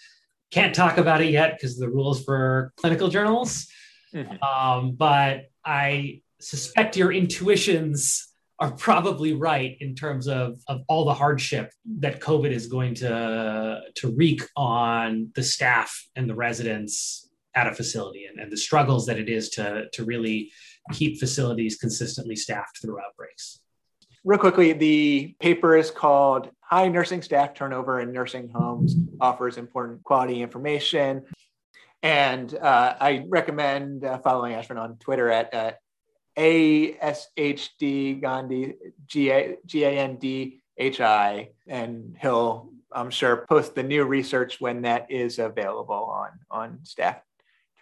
can't 0.51 0.75
talk 0.75 0.97
about 0.97 1.21
it 1.21 1.31
yet 1.31 1.53
because 1.53 1.77
the 1.77 1.89
rules 1.89 2.23
for 2.23 2.73
clinical 2.75 3.07
journals. 3.07 3.67
Mm-hmm. 4.13 4.43
Um, 4.43 4.93
but 4.93 5.45
I 5.65 6.21
suspect 6.39 6.97
your 6.97 7.11
intuitions 7.11 8.27
are 8.59 8.71
probably 8.71 9.33
right 9.33 9.75
in 9.79 9.95
terms 9.95 10.27
of, 10.27 10.61
of 10.67 10.81
all 10.87 11.05
the 11.05 11.13
hardship 11.13 11.71
that 11.99 12.19
COVID 12.19 12.51
is 12.51 12.67
going 12.67 12.93
to, 12.95 13.81
to 13.95 14.15
wreak 14.15 14.43
on 14.55 15.31
the 15.33 15.41
staff 15.41 16.05
and 16.15 16.29
the 16.29 16.35
residents 16.35 17.27
at 17.55 17.67
a 17.67 17.73
facility 17.73 18.25
and, 18.25 18.39
and 18.39 18.51
the 18.51 18.57
struggles 18.57 19.07
that 19.07 19.17
it 19.17 19.29
is 19.29 19.49
to, 19.49 19.85
to 19.93 20.05
really 20.05 20.51
keep 20.93 21.19
facilities 21.19 21.77
consistently 21.77 22.35
staffed 22.35 22.79
through 22.81 22.99
outbreaks. 22.99 23.61
Real 24.23 24.39
quickly, 24.39 24.73
the 24.73 25.35
paper 25.39 25.75
is 25.75 25.89
called 25.89 26.51
High 26.71 26.87
Nursing 26.87 27.21
Staff 27.21 27.53
Turnover 27.53 27.99
in 27.99 28.13
Nursing 28.13 28.49
Homes 28.49 28.95
Offers 29.19 29.57
Important 29.57 30.03
Quality 30.03 30.41
Information. 30.41 31.23
And 32.01 32.53
uh, 32.55 32.95
I 32.99 33.25
recommend 33.27 34.05
uh, 34.05 34.19
following 34.19 34.53
Ashvin 34.53 34.79
on 34.79 34.97
Twitter 34.97 35.29
at 35.29 35.53
uh, 35.53 35.71
ASHD 36.37 38.21
Gandhi, 38.21 38.75
G 39.05 39.29
A 39.29 39.57
N 39.73 40.15
D 40.15 40.61
H 40.77 41.01
I, 41.01 41.49
and 41.67 42.15
he'll 42.19 42.71
I'm 42.93 43.09
sure, 43.09 43.45
post 43.47 43.75
the 43.75 43.83
new 43.83 44.03
research 44.05 44.59
when 44.59 44.81
that 44.81 45.09
is 45.09 45.39
available 45.39 45.95
on, 45.95 46.29
on 46.49 46.79
staff 46.83 47.17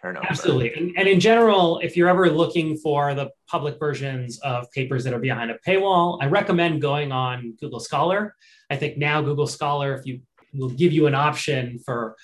turnover. 0.00 0.26
Absolutely. 0.28 0.72
And, 0.74 0.92
and 0.96 1.08
in 1.08 1.20
general, 1.20 1.78
if 1.80 1.96
you're 1.96 2.08
ever 2.08 2.30
looking 2.30 2.76
for 2.76 3.14
the 3.14 3.30
public 3.48 3.78
versions 3.78 4.38
of 4.40 4.70
papers 4.72 5.04
that 5.04 5.12
are 5.12 5.18
behind 5.18 5.50
a 5.50 5.58
paywall, 5.66 6.18
I 6.20 6.26
recommend 6.26 6.80
going 6.80 7.12
on 7.12 7.56
Google 7.60 7.80
Scholar. 7.80 8.34
I 8.70 8.76
think 8.76 8.98
now 8.98 9.20
Google 9.22 9.46
Scholar, 9.46 9.94
if 9.94 10.06
you 10.06 10.20
will 10.54 10.70
give 10.70 10.92
you 10.92 11.06
an 11.06 11.14
option 11.14 11.78
for 11.84 12.16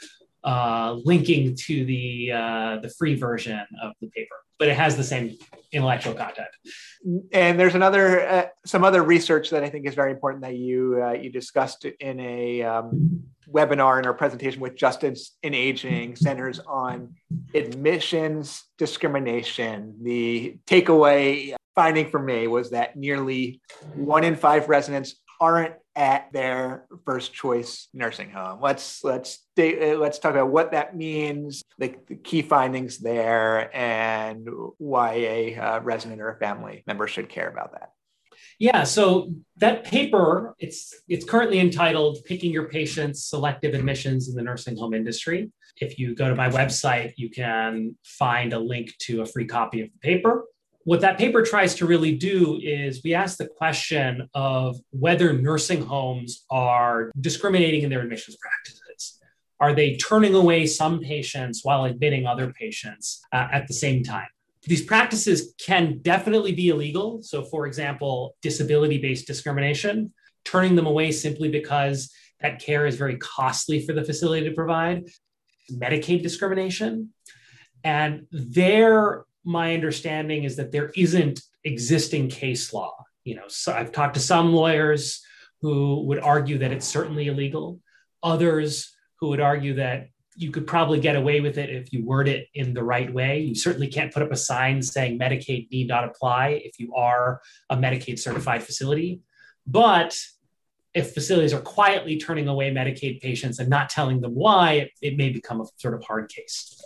uh, 0.45 0.97
linking 1.05 1.57
to 1.57 1.85
the 1.85 2.31
uh, 2.33 2.77
the 2.81 2.89
free 2.89 3.17
version 3.17 3.61
of 3.83 3.93
the 4.01 4.09
paper, 4.09 4.37
but 4.59 4.69
it 4.69 4.77
has 4.77 4.97
the 4.97 5.05
same 5.05 5.37
intellectual 5.73 6.15
content. 6.15 6.49
And 7.33 7.59
there's 7.59 7.75
another 7.75 8.27
uh, 8.27 8.47
some 8.65 8.85
other 8.85 9.03
research 9.03 9.51
that 9.51 9.63
I 9.63 9.69
think 9.69 9.87
is 9.87 9.95
very 9.95 10.11
important 10.11 10.43
that 10.43 10.57
you 10.57 11.03
uh, 11.03 11.13
you 11.13 11.31
discussed 11.31 11.85
in 11.85 12.21
a 12.21 12.63
um, 12.63 13.23
webinar 13.51 13.99
in 13.99 14.07
our 14.07 14.15
presentation 14.15 14.61
with 14.61 14.77
Justice 14.77 15.37
in 15.43 15.55
Aging 15.55 16.17
centers 16.17 16.59
on 16.61 17.15
admissions 17.55 18.65
discrimination. 18.79 19.97
The 20.03 20.59
takeaway 20.67 21.55
finding 21.75 22.11
for 22.11 22.19
me 22.19 22.47
was 22.47 22.71
that 22.71 22.97
nearly 22.97 23.61
one 23.95 24.25
in 24.25 24.35
five 24.35 24.69
residents 24.69 25.15
aren't 25.41 25.75
at 25.95 26.31
their 26.33 26.87
first 27.05 27.33
choice 27.33 27.89
nursing 27.95 28.31
home. 28.31 28.61
Let's 28.61 29.03
let's 29.03 29.47
uh, 29.59 29.97
let's 29.97 30.19
talk 30.19 30.33
about 30.33 30.51
what 30.51 30.73
that 30.73 30.97
means, 30.97 31.63
the, 31.79 31.95
the 32.07 32.17
key 32.17 32.43
findings 32.43 32.99
there, 32.99 33.75
and 33.75 34.47
why 34.79 35.15
a 35.15 35.57
uh, 35.57 35.81
resident 35.81 36.21
or 36.21 36.31
a 36.31 36.39
family 36.39 36.85
member 36.87 37.07
should 37.07 37.29
care 37.29 37.49
about 37.49 37.73
that. 37.73 37.91
Yeah, 38.59 38.85
so 38.85 39.33
that 39.57 39.85
paper 39.85 40.55
it's 40.59 40.95
it's 41.09 41.25
currently 41.25 41.61
entitled 41.61 42.19
"Picking 42.25 42.53
Your 42.53 42.69
Patients: 42.69 43.25
Selective 43.25 43.75
Admissions 43.75 44.29
in 44.29 44.35
the 44.35 44.43
Nursing 44.43 44.77
Home 44.77 44.95
Industry." 44.95 45.51
If 45.79 45.99
you 45.99 46.15
go 46.15 46.29
to 46.29 46.35
my 46.35 46.49
website, 46.49 47.13
you 47.17 47.29
can 47.29 47.97
find 48.03 48.55
a 48.55 48.59
link 48.59 48.95
to 49.01 49.21
a 49.21 49.27
free 49.27 49.47
copy 49.47 49.83
of 49.83 49.91
the 49.93 49.99
paper 49.99 50.45
what 50.87 51.01
that 51.01 51.19
paper 51.19 51.43
tries 51.43 51.75
to 51.75 51.85
really 51.85 52.15
do 52.15 52.61
is 52.63 53.03
we 53.03 53.13
ask 53.13 53.39
the 53.39 53.49
question 53.49 54.29
of 54.35 54.77
whether 54.91 55.33
nursing 55.33 55.85
homes 55.85 56.45
are 56.49 57.11
discriminating 57.21 57.83
in 57.83 57.91
their 57.91 58.03
admissions 58.03 58.37
practices. 58.37 59.19
Are 59.59 59.75
they 59.75 59.97
turning 59.97 60.35
away 60.35 60.65
some 60.65 61.01
patients 61.01 61.65
while 61.65 61.87
admitting 61.87 62.25
other 62.25 62.53
patients 62.53 63.21
uh, 63.33 63.49
at 63.53 63.67
the 63.67 63.75
same 63.75 64.05
time? 64.05 64.29
These 64.63 64.85
practices 64.85 65.55
can 65.59 65.99
definitely 66.03 66.53
be 66.53 66.69
illegal. 66.69 67.21
So, 67.21 67.43
for 67.43 67.67
example, 67.67 68.37
disability 68.41 68.99
based 68.99 69.27
discrimination, 69.27 70.13
turning 70.45 70.77
them 70.77 70.87
away 70.87 71.11
simply 71.11 71.49
because 71.49 72.13
that 72.43 72.61
care 72.61 72.87
is 72.87 72.95
very 72.95 73.17
costly 73.17 73.85
for 73.85 73.93
the 73.93 74.05
facility 74.05 74.49
to 74.49 74.55
provide, 74.55 75.09
Medicaid 75.69 76.23
discrimination. 76.23 77.13
And 77.83 78.29
there 78.31 79.25
my 79.47 79.75
understanding 79.75 80.45
is 80.45 80.57
that 80.57 80.73
there 80.73 80.91
isn't 80.97 81.41
existing 81.65 82.29
case 82.29 82.73
law. 82.73 82.95
You 83.25 83.37
know, 83.37 83.49
so 83.49 83.73
I've 83.73 83.93
talked 83.93 84.15
to 84.15 84.21
some 84.21 84.53
lawyers 84.53 85.25
who 85.63 86.05
would 86.07 86.19
argue 86.19 86.59
that 86.59 86.73
it's 86.73 86.87
certainly 86.87 87.29
illegal, 87.29 87.81
others 88.23 88.95
who 89.21 89.29
would 89.29 89.41
argue 89.41 89.75
that 89.75 90.09
you 90.37 90.51
could 90.51 90.67
probably 90.67 91.01
get 91.01 91.17
away 91.17 91.41
with 91.41 91.57
it 91.57 91.71
if 91.71 91.93
you 91.93 92.05
word 92.05 92.29
it 92.29 92.49
in 92.55 92.75
the 92.75 92.83
right 92.83 93.13
way. 93.13 93.41
You 93.41 93.55
certainly 93.55 93.89
can't 93.89 94.13
put 94.13 94.23
up 94.23 94.33
a 94.33 94.37
sign 94.37 94.83
saying 94.83 95.19
Medicaid 95.19 95.71
need 95.71 95.89
not 95.89 96.05
apply 96.05 96.61
if 96.63 96.79
you 96.79 96.95
are 96.95 97.41
a 97.71 97.77
Medicaid 97.77 98.19
certified 98.19 98.63
facility. 98.63 99.21
But 99.67 100.19
if 100.93 101.15
facilities 101.15 101.55
are 101.55 101.61
quietly 101.61 102.19
turning 102.19 102.49
away 102.49 102.71
Medicaid 102.71 103.21
patients 103.21 103.59
and 103.59 103.71
not 103.71 103.89
telling 103.89 104.21
them 104.21 104.35
why, 104.35 104.73
it, 104.73 104.91
it 105.01 105.17
may 105.17 105.31
become 105.31 105.61
a 105.61 105.67
sort 105.79 105.95
of 105.95 106.05
hard 106.05 106.29
case. 106.29 106.81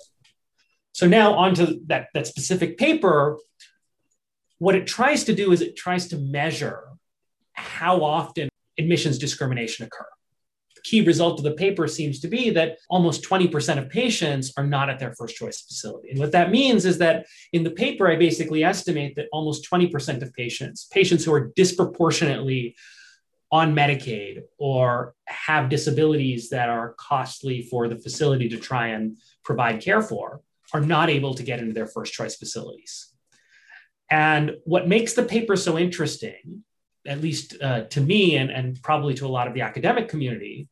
So 1.01 1.09
now 1.09 1.33
onto 1.33 1.81
that, 1.87 2.09
that 2.13 2.27
specific 2.27 2.77
paper, 2.77 3.39
what 4.59 4.75
it 4.75 4.87
tries 4.87 5.25
to 5.25 5.35
do 5.35 5.51
is 5.51 5.63
it 5.63 5.75
tries 5.75 6.09
to 6.09 6.19
measure 6.19 6.89
how 7.55 8.05
often 8.05 8.51
admissions 8.79 9.17
discrimination 9.17 9.87
occur. 9.87 10.05
The 10.77 10.83
key 10.83 11.01
result 11.01 11.39
of 11.39 11.45
the 11.45 11.53
paper 11.53 11.89
seems 11.89 12.21
to 12.21 12.29
be 12.29 12.51
that 12.51 12.77
almost 12.91 13.25
20% 13.25 13.79
of 13.79 13.89
patients 13.89 14.53
are 14.59 14.67
not 14.67 14.91
at 14.91 14.99
their 14.99 15.15
first 15.15 15.37
choice 15.37 15.63
facility. 15.63 16.11
And 16.11 16.19
what 16.19 16.33
that 16.33 16.51
means 16.51 16.85
is 16.85 16.99
that 16.99 17.25
in 17.55 17.65
the 17.65 17.71
paper, 17.71 18.07
I 18.07 18.17
basically 18.17 18.63
estimate 18.63 19.17
that 19.17 19.29
almost 19.33 19.67
20% 19.73 20.21
of 20.21 20.35
patients, 20.35 20.85
patients 20.93 21.25
who 21.25 21.33
are 21.33 21.51
disproportionately 21.57 22.77
on 23.51 23.75
Medicaid 23.75 24.43
or 24.59 25.15
have 25.25 25.71
disabilities 25.71 26.51
that 26.51 26.69
are 26.69 26.95
costly 26.99 27.63
for 27.63 27.89
the 27.89 27.97
facility 27.97 28.51
to 28.51 28.59
try 28.59 28.89
and 28.89 29.17
provide 29.43 29.81
care 29.81 30.03
for, 30.03 30.43
are 30.73 30.81
not 30.81 31.11
able 31.11 31.35
to 31.35 31.43
get 31.43 31.59
into 31.59 31.73
their 31.73 31.87
first 31.87 32.13
choice 32.13 32.37
facilities. 32.37 33.09
And 34.11 34.57
what 34.65 34.89
makes 34.89 35.15
the 35.15 35.23
paper 35.23 35.57
so 35.57 35.79
interesting, 35.79 36.65
at 37.07 37.21
least 37.21 37.57
uh, 37.63 37.83
to 37.85 38.01
me 38.01 38.37
and, 38.37 38.51
and 38.51 38.83
probably 38.83 39.15
to 39.15 39.27
a 39.27 39.29
lot 39.29 39.47
of 39.47 39.55
the 39.55 39.63
academic 39.63 40.09
community, 40.09 40.69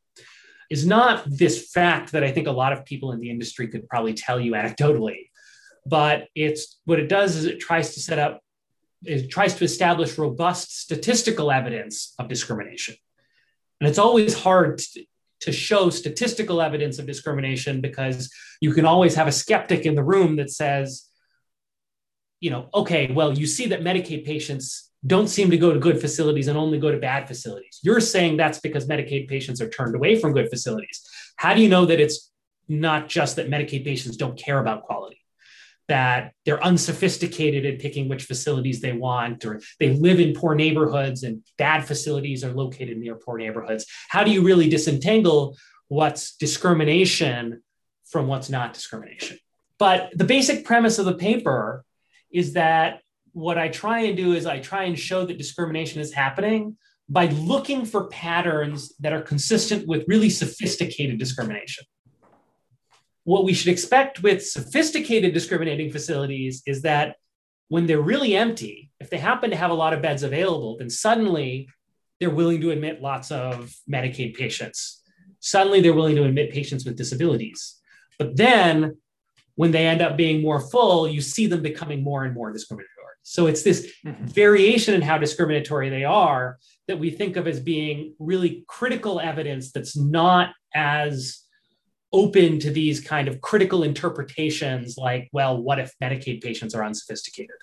is 0.70 0.84
not 0.84 1.24
this 1.26 1.70
fact 1.70 2.12
that 2.12 2.24
I 2.24 2.32
think 2.32 2.46
a 2.46 2.52
lot 2.52 2.72
of 2.72 2.84
people 2.84 3.12
in 3.12 3.20
the 3.20 3.30
industry 3.30 3.68
could 3.68 3.88
probably 3.88 4.14
tell 4.14 4.38
you 4.38 4.52
anecdotally, 4.52 5.30
but 5.86 6.28
it's 6.34 6.80
what 6.84 6.98
it 6.98 7.08
does 7.08 7.36
is 7.36 7.44
it 7.44 7.60
tries 7.60 7.94
to 7.94 8.00
set 8.00 8.18
up, 8.18 8.42
it 9.04 9.30
tries 9.30 9.54
to 9.54 9.64
establish 9.64 10.18
robust 10.18 10.78
statistical 10.80 11.50
evidence 11.50 12.14
of 12.18 12.28
discrimination. 12.28 12.96
And 13.80 13.88
it's 13.88 13.98
always 13.98 14.34
hard 14.34 14.78
to, 14.78 15.04
to 15.40 15.52
show 15.52 15.90
statistical 15.90 16.60
evidence 16.60 16.98
of 16.98 17.06
discrimination 17.06 17.80
because 17.80 18.30
you 18.60 18.72
can 18.72 18.84
always 18.84 19.14
have 19.14 19.26
a 19.26 19.32
skeptic 19.32 19.86
in 19.86 19.94
the 19.94 20.02
room 20.02 20.36
that 20.36 20.50
says, 20.50 21.08
you 22.40 22.50
know, 22.50 22.68
okay, 22.74 23.10
well, 23.12 23.36
you 23.36 23.46
see 23.46 23.66
that 23.66 23.82
Medicaid 23.82 24.24
patients 24.24 24.90
don't 25.06 25.28
seem 25.28 25.50
to 25.50 25.56
go 25.56 25.72
to 25.72 25.78
good 25.78 26.00
facilities 26.00 26.48
and 26.48 26.58
only 26.58 26.78
go 26.78 26.90
to 26.90 26.98
bad 26.98 27.28
facilities. 27.28 27.78
You're 27.82 28.00
saying 28.00 28.36
that's 28.36 28.58
because 28.58 28.86
Medicaid 28.86 29.28
patients 29.28 29.60
are 29.60 29.68
turned 29.68 29.94
away 29.94 30.18
from 30.18 30.32
good 30.32 30.50
facilities. 30.50 31.02
How 31.36 31.54
do 31.54 31.62
you 31.62 31.68
know 31.68 31.86
that 31.86 32.00
it's 32.00 32.30
not 32.68 33.08
just 33.08 33.36
that 33.36 33.48
Medicaid 33.48 33.84
patients 33.84 34.16
don't 34.16 34.38
care 34.38 34.58
about 34.58 34.82
quality? 34.82 35.17
That 35.88 36.32
they're 36.44 36.62
unsophisticated 36.62 37.64
in 37.64 37.78
picking 37.78 38.08
which 38.08 38.24
facilities 38.24 38.80
they 38.80 38.92
want, 38.92 39.44
or 39.44 39.60
they 39.80 39.94
live 39.94 40.20
in 40.20 40.34
poor 40.34 40.54
neighborhoods 40.54 41.22
and 41.22 41.42
bad 41.56 41.84
facilities 41.84 42.44
are 42.44 42.52
located 42.52 42.98
near 42.98 43.14
poor 43.14 43.38
neighborhoods. 43.38 43.86
How 44.08 44.22
do 44.22 44.30
you 44.30 44.42
really 44.42 44.68
disentangle 44.68 45.56
what's 45.88 46.36
discrimination 46.36 47.62
from 48.06 48.26
what's 48.26 48.50
not 48.50 48.74
discrimination? 48.74 49.38
But 49.78 50.10
the 50.14 50.24
basic 50.24 50.64
premise 50.64 50.98
of 50.98 51.06
the 51.06 51.14
paper 51.14 51.84
is 52.30 52.52
that 52.52 53.00
what 53.32 53.56
I 53.56 53.68
try 53.68 54.00
and 54.00 54.16
do 54.16 54.34
is 54.34 54.44
I 54.44 54.58
try 54.58 54.84
and 54.84 54.98
show 54.98 55.24
that 55.24 55.38
discrimination 55.38 56.00
is 56.00 56.12
happening 56.12 56.76
by 57.08 57.26
looking 57.26 57.86
for 57.86 58.08
patterns 58.08 58.94
that 59.00 59.14
are 59.14 59.22
consistent 59.22 59.86
with 59.86 60.04
really 60.08 60.28
sophisticated 60.28 61.18
discrimination 61.18 61.84
what 63.28 63.44
we 63.44 63.52
should 63.52 63.70
expect 63.70 64.22
with 64.22 64.42
sophisticated 64.42 65.34
discriminating 65.34 65.92
facilities 65.92 66.62
is 66.64 66.80
that 66.80 67.16
when 67.68 67.86
they're 67.86 68.00
really 68.00 68.34
empty, 68.34 68.90
if 69.00 69.10
they 69.10 69.18
happen 69.18 69.50
to 69.50 69.56
have 69.56 69.70
a 69.70 69.74
lot 69.74 69.92
of 69.92 70.00
beds 70.00 70.22
available, 70.22 70.78
then 70.78 70.88
suddenly 70.88 71.68
they're 72.18 72.30
willing 72.30 72.58
to 72.62 72.70
admit 72.70 73.02
lots 73.02 73.30
of 73.30 73.70
Medicaid 73.86 74.34
patients. 74.34 75.02
Suddenly 75.40 75.82
they're 75.82 75.92
willing 75.92 76.16
to 76.16 76.24
admit 76.24 76.52
patients 76.52 76.86
with 76.86 76.96
disabilities. 76.96 77.78
But 78.18 78.34
then 78.34 78.96
when 79.56 79.72
they 79.72 79.86
end 79.86 80.00
up 80.00 80.16
being 80.16 80.40
more 80.40 80.60
full, 80.60 81.06
you 81.06 81.20
see 81.20 81.46
them 81.46 81.60
becoming 81.60 82.02
more 82.02 82.24
and 82.24 82.32
more 82.32 82.50
discriminatory. 82.50 83.16
So 83.24 83.46
it's 83.46 83.62
this 83.62 83.92
mm-hmm. 84.06 84.24
variation 84.24 84.94
in 84.94 85.02
how 85.02 85.18
discriminatory 85.18 85.90
they 85.90 86.04
are 86.04 86.56
that 86.86 86.98
we 86.98 87.10
think 87.10 87.36
of 87.36 87.46
as 87.46 87.60
being 87.60 88.14
really 88.18 88.64
critical 88.68 89.20
evidence 89.20 89.70
that's 89.70 89.98
not 89.98 90.54
as 90.74 91.44
open 92.12 92.58
to 92.60 92.70
these 92.70 93.00
kind 93.00 93.28
of 93.28 93.40
critical 93.40 93.82
interpretations 93.82 94.96
like, 94.96 95.28
well, 95.32 95.60
what 95.60 95.78
if 95.78 95.92
Medicaid 96.02 96.42
patients 96.42 96.74
are 96.74 96.84
unsophisticated? 96.84 97.56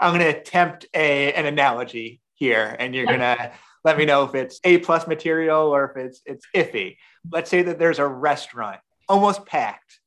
I'm 0.00 0.12
going 0.16 0.32
to 0.32 0.38
attempt 0.38 0.86
a, 0.94 1.32
an 1.32 1.46
analogy 1.46 2.20
here, 2.34 2.76
and 2.78 2.94
you're 2.94 3.06
going 3.06 3.20
to 3.20 3.52
let 3.84 3.98
me 3.98 4.04
know 4.04 4.24
if 4.24 4.34
it's 4.34 4.60
A 4.64 4.78
plus 4.78 5.06
material 5.06 5.74
or 5.74 5.90
if 5.90 5.96
it's 5.96 6.20
it's 6.24 6.46
iffy. 6.54 6.96
Let's 7.30 7.50
say 7.50 7.62
that 7.62 7.78
there's 7.78 7.98
a 7.98 8.06
restaurant 8.06 8.80
almost 9.08 9.46
packed, 9.46 9.98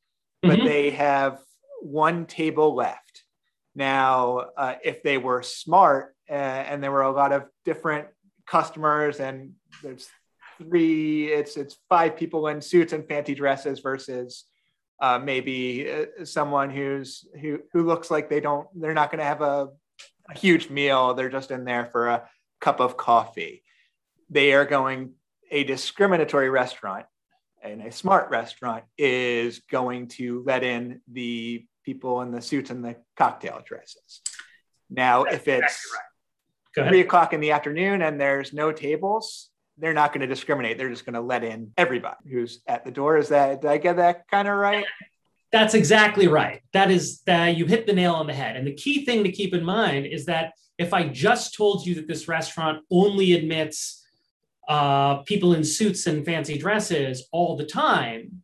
but 0.42 0.60
mm-hmm. 0.60 0.68
they 0.68 0.92
have 0.92 1.40
one 1.82 2.26
table 2.26 2.76
left. 2.76 3.24
Now, 3.76 4.46
uh, 4.58 4.76
if 4.84 5.02
they 5.04 5.18
were 5.18 5.42
smart 5.42 6.16
uh, 6.30 6.34
and 6.34 6.84
there 6.84 6.92
were 6.92 7.02
a 7.02 7.12
lot 7.12 7.32
of 7.32 7.46
different 7.66 8.08
customers 8.46 9.20
and 9.20 9.54
there's 9.82 10.10
three 10.62 11.32
it's 11.32 11.58
it's 11.58 11.78
five 11.90 12.16
people 12.16 12.48
in 12.48 12.62
suits 12.62 12.94
and 12.94 13.08
fancy 13.08 13.36
dresses 13.36 13.80
versus 13.80 14.46
uh, 15.02 15.18
maybe 15.18 15.92
uh, 15.92 16.26
someone 16.26 16.70
who's 16.70 17.26
who 17.42 17.60
who 17.74 17.86
looks 17.86 18.12
like 18.12 18.30
they 18.30 18.40
don't 18.40 18.68
they're 18.76 18.94
not 18.94 19.12
going 19.12 19.20
to 19.20 19.26
have 19.26 19.42
a, 19.42 19.70
a, 20.30 20.38
huge 20.38 20.70
meal 20.70 21.14
they're 21.14 21.30
just 21.30 21.52
in 21.52 21.66
there 21.66 21.88
for 21.92 22.08
a 22.08 22.30
cup 22.60 22.80
of 22.80 22.98
coffee 22.98 23.64
they 24.30 24.54
are 24.54 24.66
going 24.66 25.14
a 25.50 25.64
discriminatory 25.64 26.50
restaurant 26.50 27.06
and 27.62 27.82
a 27.82 27.92
smart 27.92 28.30
restaurant 28.32 28.84
is 28.98 29.60
going 29.70 30.08
to 30.08 30.44
let 30.46 30.64
in 30.64 31.02
the 31.12 31.66
people 31.86 32.22
in 32.22 32.32
the 32.32 32.42
suits 32.42 32.70
and 32.70 32.84
the 32.84 32.96
cocktail 33.18 33.62
dresses. 33.66 34.22
Now, 34.90 35.24
That's 35.24 35.38
if 35.38 35.48
it's 35.48 35.64
exactly 35.64 36.84
right. 36.84 36.90
three 36.90 37.02
o'clock 37.02 37.34
in 37.34 37.40
the 37.40 37.52
afternoon 37.52 38.02
and 38.02 38.20
there's 38.20 38.54
no 38.54 38.72
tables, 38.72 39.50
they're 39.82 39.94
not 39.94 40.14
going 40.14 40.22
to 40.22 40.28
discriminate. 40.28 40.78
They're 40.78 40.90
just 40.90 41.06
going 41.06 41.16
to 41.16 41.22
let 41.22 41.44
in 41.44 41.72
everybody 41.76 42.30
who's 42.30 42.62
at 42.68 42.86
the 42.86 42.92
door. 42.92 43.18
Is 43.18 43.30
that, 43.30 43.62
did 43.62 43.70
I 43.70 43.78
get 43.78 43.98
that 43.98 44.28
kind 44.30 44.48
of 44.48 44.56
right? 44.56 44.86
That's 45.52 45.74
exactly 45.74 46.28
right. 46.28 46.62
That 46.72 46.92
is 46.92 47.22
that 47.22 47.58
you 47.58 47.66
hit 47.66 47.88
the 47.88 47.94
nail 47.94 48.14
on 48.14 48.28
the 48.28 48.34
head. 48.34 48.56
And 48.56 48.66
the 48.66 48.76
key 48.76 49.04
thing 49.04 49.24
to 49.24 49.32
keep 49.32 49.54
in 49.54 49.66
mind 49.66 50.06
is 50.06 50.26
that 50.26 50.54
if 50.78 50.94
I 50.94 51.08
just 51.08 51.56
told 51.56 51.86
you 51.86 51.96
that 51.96 52.08
this 52.08 52.28
restaurant 52.28 52.84
only 52.92 53.34
admits 53.34 54.06
uh, 54.70 55.18
people 55.24 55.54
in 55.54 55.64
suits 55.64 56.08
and 56.08 56.24
fancy 56.24 56.58
dresses 56.58 57.28
all 57.32 57.58
the 57.58 57.66
time, 57.66 58.44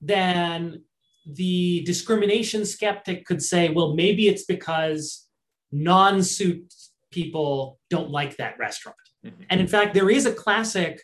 then 0.00 0.82
the 1.26 1.82
discrimination 1.84 2.64
skeptic 2.64 3.24
could 3.24 3.42
say, 3.42 3.68
well, 3.68 3.94
maybe 3.94 4.28
it's 4.28 4.44
because 4.44 5.26
non 5.70 6.22
suit 6.22 6.72
people 7.10 7.78
don't 7.90 8.10
like 8.10 8.38
that 8.38 8.58
restaurant. 8.58 8.96
Mm-hmm. 9.24 9.42
And 9.50 9.60
in 9.60 9.66
fact, 9.66 9.94
there 9.94 10.10
is 10.10 10.26
a 10.26 10.32
classic 10.32 11.00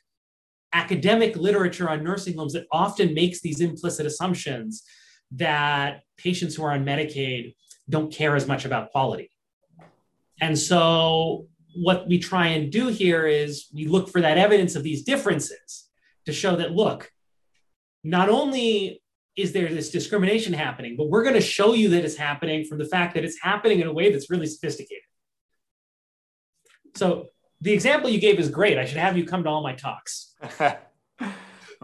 academic 0.73 1.37
literature 1.37 1.89
on 1.89 2.05
nursing 2.05 2.37
homes 2.37 2.53
that 2.53 2.67
often 2.71 3.15
makes 3.15 3.41
these 3.41 3.61
implicit 3.61 4.07
assumptions 4.07 4.85
that 5.33 6.03
patients 6.17 6.55
who 6.55 6.65
are 6.65 6.73
on 6.73 6.85
Medicaid 6.85 7.55
don't 7.89 8.13
care 8.13 8.37
as 8.37 8.47
much 8.47 8.65
about 8.65 8.91
quality. 8.91 9.31
And 10.41 10.59
so, 10.59 11.47
what 11.77 12.09
we 12.09 12.19
try 12.19 12.49
and 12.49 12.71
do 12.71 12.89
here 12.89 13.27
is 13.27 13.69
we 13.73 13.87
look 13.87 14.09
for 14.09 14.21
that 14.21 14.39
evidence 14.39 14.75
of 14.75 14.83
these 14.83 15.05
differences 15.05 15.89
to 16.27 16.33
show 16.33 16.57
that, 16.57 16.73
look, 16.73 17.13
not 18.03 18.29
only 18.29 19.03
is 19.37 19.53
there 19.53 19.69
this 19.69 19.91
discrimination 19.91 20.53
happening, 20.53 20.97
but 20.97 21.09
we're 21.09 21.23
going 21.23 21.35
to 21.35 21.41
show 21.41 21.75
you 21.75 21.89
that 21.91 22.05
it's 22.05 22.17
happening 22.17 22.65
from 22.65 22.79
the 22.79 22.85
fact 22.85 23.15
that 23.15 23.25
it's 23.25 23.41
happening 23.41 23.81
in 23.81 23.87
a 23.87 23.93
way 23.93 24.11
that's 24.11 24.31
really 24.31 24.47
sophisticated. 24.47 25.05
So, 26.97 27.29
the 27.61 27.73
example 27.73 28.09
you 28.09 28.21
gave 28.21 28.39
is 28.39 28.49
great. 28.49 28.79
I 28.79 28.85
should 28.85 28.99
have 28.99 29.17
you 29.17 29.25
come 29.25 29.45
to 29.45 29.51
all 29.51 29.63
my 29.63 29.75
talks. 29.75 30.35
I, 30.61 30.77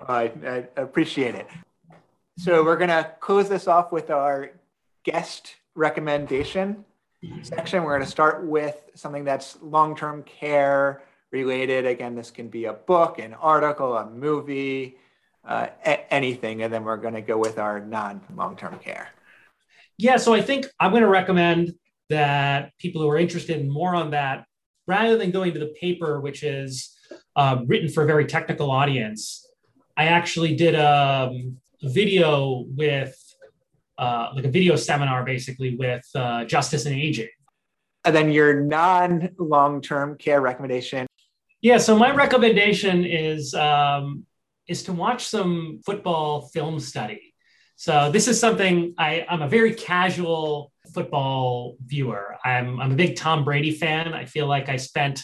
I 0.07 0.67
appreciate 0.77 1.35
it. 1.35 1.49
So 2.39 2.65
we're 2.65 2.77
going 2.77 2.91
to 2.91 3.13
close 3.21 3.49
this 3.49 3.67
off 3.67 3.93
with 3.93 4.11
our 4.11 4.51
guest 5.05 5.57
recommendation 5.75 6.85
section. 7.43 7.83
We're 7.83 7.93
going 7.93 8.05
to 8.05 8.11
start 8.11 8.47
with 8.47 8.91
something 8.95 9.25
that's 9.25 9.59
long-term 9.63 10.25
care 10.25 11.03
related. 11.33 11.87
Again, 11.87 12.15
this 12.15 12.31
can 12.31 12.49
be 12.49 12.67
a 12.67 12.73
book, 12.73 13.19
an 13.19 13.35
article, 13.35 13.97
a 13.97 14.09
movie, 14.09 14.97
uh, 15.47 15.69
a- 15.85 16.13
anything. 16.13 16.63
And 16.63 16.73
then 16.73 16.85
we're 16.85 16.97
going 16.97 17.15
to 17.15 17.23
go 17.23 17.39
with 17.39 17.59
our 17.59 17.81
non-long-term 17.81 18.79
care. 18.79 19.09
Yeah, 19.99 20.19
so 20.19 20.35
I 20.35 20.43
think 20.43 20.67
I'm 20.79 20.91
going 20.91 21.03
to 21.03 21.09
recommend 21.09 21.75
that 22.11 22.73
people 22.79 23.03
who 23.03 23.09
are 23.09 23.19
interested 23.19 23.61
in 23.61 23.69
more 23.69 23.95
on 23.95 24.11
that, 24.11 24.46
rather 24.87 25.17
than 25.17 25.31
going 25.31 25.53
to 25.55 25.59
the 25.59 25.75
paper, 25.81 26.21
which 26.21 26.43
is 26.43 26.97
uh, 27.35 27.63
written 27.67 27.89
for 27.89 28.03
a 28.03 28.07
very 28.07 28.27
technical 28.27 28.71
audience, 28.71 29.47
I 29.97 30.07
actually 30.07 30.57
did 30.57 30.75
a, 30.75 31.31
um, 31.31 31.59
video 31.83 32.65
with 32.69 33.17
uh, 33.99 34.31
like 34.35 34.45
a 34.45 34.51
video 34.51 34.77
seminar 34.77 35.25
basically 35.25 35.77
with 35.77 36.05
uh, 36.15 36.45
Justice 36.45 36.87
in 36.87 36.93
Aging. 36.93 37.29
And 38.05 38.15
then 38.15 38.31
your 38.31 38.61
non 38.61 39.31
long 39.39 39.81
term 39.83 40.17
care 40.17 40.41
recommendation. 40.41 41.07
Yeah, 41.61 41.79
so 41.79 41.97
my 41.97 42.15
recommendation 42.15 43.05
is 43.05 43.55
um, 43.55 44.25
is 44.69 44.83
to 44.85 44.93
watch 44.93 45.27
some 45.27 45.81
football 45.85 46.49
film 46.49 46.79
study. 46.81 47.35
So 47.77 48.11
this 48.11 48.27
is 48.29 48.39
something 48.41 48.95
I, 48.99 49.27
I'm 49.29 49.43
a 49.43 49.49
very 49.49 49.75
casual 49.75 50.73
football 50.95 51.77
viewer. 51.85 52.37
I'm, 52.45 52.81
I'm 52.81 52.93
a 52.93 52.97
big 52.97 53.17
Tom 53.17 53.45
Brady 53.45 53.73
fan. 53.73 54.15
I 54.15 54.25
feel 54.25 54.47
like 54.47 54.69
I 54.69 54.77
spent 54.77 55.23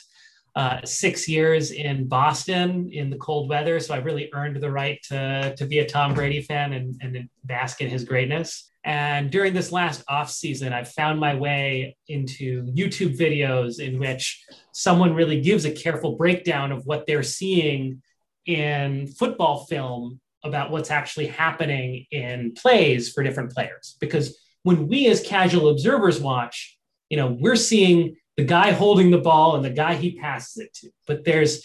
uh, 0.55 0.81
six 0.85 1.29
years 1.29 1.71
in 1.71 2.07
Boston 2.09 2.91
in 2.93 3.09
the 3.09 3.17
cold 3.17 3.49
weather. 3.49 3.81
So 3.81 3.95
I 3.95 3.99
really 3.99 4.29
earned 4.35 4.61
the 4.61 4.71
right 4.71 4.99
to, 5.09 5.55
to 5.57 5.65
be 5.65 5.79
a 5.79 5.89
Tom 5.89 6.15
Brady 6.15 6.43
fan 6.43 6.75
and, 6.75 7.01
and 7.01 7.29
bask 7.45 7.81
in 7.81 7.89
his 7.89 8.05
greatness. 8.05 8.71
And 8.85 9.31
during 9.31 9.55
this 9.55 9.71
last 9.71 10.03
off 10.09 10.31
season, 10.31 10.73
I've 10.73 10.91
found 10.91 11.21
my 11.21 11.35
way 11.35 11.97
into 12.09 12.65
YouTube 12.65 13.17
videos 13.17 13.79
in 13.79 13.99
which 13.99 14.45
someone 14.73 15.15
really 15.15 15.41
gives 15.41 15.65
a 15.65 15.71
careful 15.71 16.17
breakdown 16.17 16.73
of 16.73 16.85
what 16.85 17.07
they're 17.07 17.23
seeing 17.23 18.03
in 18.45 19.07
football 19.07 19.67
film 19.67 20.21
about 20.45 20.73
what's 20.73 20.91
actually 20.91 21.29
happening 21.29 22.07
in 22.11 22.53
plays 22.55 23.13
for 23.13 23.23
different 23.23 23.53
players. 23.53 23.97
Because 24.01 24.42
when 24.63 24.89
we 24.89 25.07
as 25.09 25.21
casual 25.21 25.69
observers 25.69 26.21
watch, 26.21 26.79
you 27.09 27.17
know, 27.17 27.37
we're 27.39 27.57
seeing 27.57 28.17
the 28.37 28.45
guy 28.45 28.73
holding 28.73 29.11
the 29.11 29.19
ball 29.19 29.57
and 29.57 29.65
the 29.65 29.71
guy 29.71 29.95
he 29.95 30.19
passes 30.19 30.57
it 30.59 30.75
to. 30.75 30.91
But 31.07 31.25
there's 31.25 31.63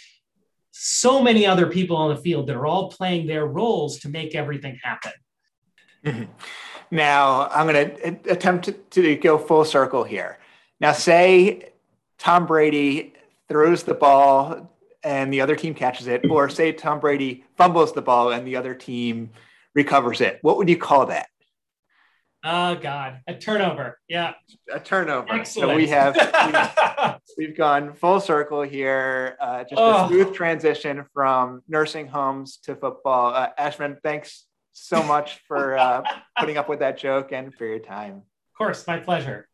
so 0.72 1.22
many 1.22 1.46
other 1.46 1.68
people 1.68 1.96
on 1.98 2.14
the 2.14 2.22
field 2.22 2.48
that 2.48 2.56
are 2.56 2.66
all 2.66 2.92
playing 2.92 3.28
their 3.28 3.46
roles 3.46 4.00
to 4.00 4.10
make 4.10 4.36
everything 4.36 4.78
happen. 4.84 5.14
Mm-hmm. 6.06 6.32
Now, 6.92 7.48
I'm 7.50 7.68
going 7.68 7.90
to 7.90 8.32
attempt 8.32 8.66
to, 8.66 8.72
to 9.02 9.16
go 9.16 9.38
full 9.38 9.66
circle 9.66 10.04
here. 10.04 10.40
Now, 10.80 10.92
say 10.92 11.72
Tom 12.18 12.46
Brady 12.46 13.14
throws 13.50 13.84
the 13.84 13.94
ball 13.94 14.72
and 15.04 15.32
the 15.32 15.42
other 15.42 15.56
team 15.56 15.74
catches 15.74 16.08
it, 16.08 16.30
or 16.30 16.50
say 16.50 16.72
Tom 16.72 17.00
Brady 17.00 17.46
fumbles 17.56 17.94
the 17.94 18.02
ball 18.02 18.32
and 18.32 18.46
the 18.46 18.56
other 18.56 18.76
team 18.76 19.30
recovers 19.74 20.22
it. 20.22 20.40
What 20.42 20.58
would 20.58 20.70
you 20.70 20.78
call 20.78 21.06
that? 21.08 21.30
Oh 22.50 22.76
God, 22.76 23.20
a 23.28 23.34
turnover. 23.34 24.00
Yeah, 24.08 24.34
a 24.72 24.80
turnover. 24.80 25.34
Excellent. 25.34 25.72
So 25.72 25.76
we 25.76 25.88
have 25.88 26.16
we've, 26.16 27.16
we've 27.50 27.58
gone 27.58 27.94
full 27.94 28.22
circle 28.22 28.62
here. 28.62 29.36
Uh, 29.42 29.64
just 29.64 29.76
oh. 29.76 30.06
a 30.06 30.08
smooth 30.08 30.34
transition 30.34 31.04
from 31.14 31.62
nursing 31.68 32.08
homes 32.08 32.58
to 32.64 32.78
football. 32.78 33.34
Uh, 33.34 33.50
Ashvin, 33.60 33.98
thanks 34.02 34.46
so 34.72 35.04
much 35.04 35.42
for 35.46 35.78
uh, 35.78 36.04
putting 36.40 36.58
up 36.58 36.70
with 36.70 36.80
that 36.80 36.98
joke 36.98 37.34
and 37.34 37.54
for 37.54 37.66
your 37.66 37.80
time. 37.80 38.14
Of 38.14 38.58
course, 38.58 38.88
my 38.88 39.00
pleasure. 39.00 39.50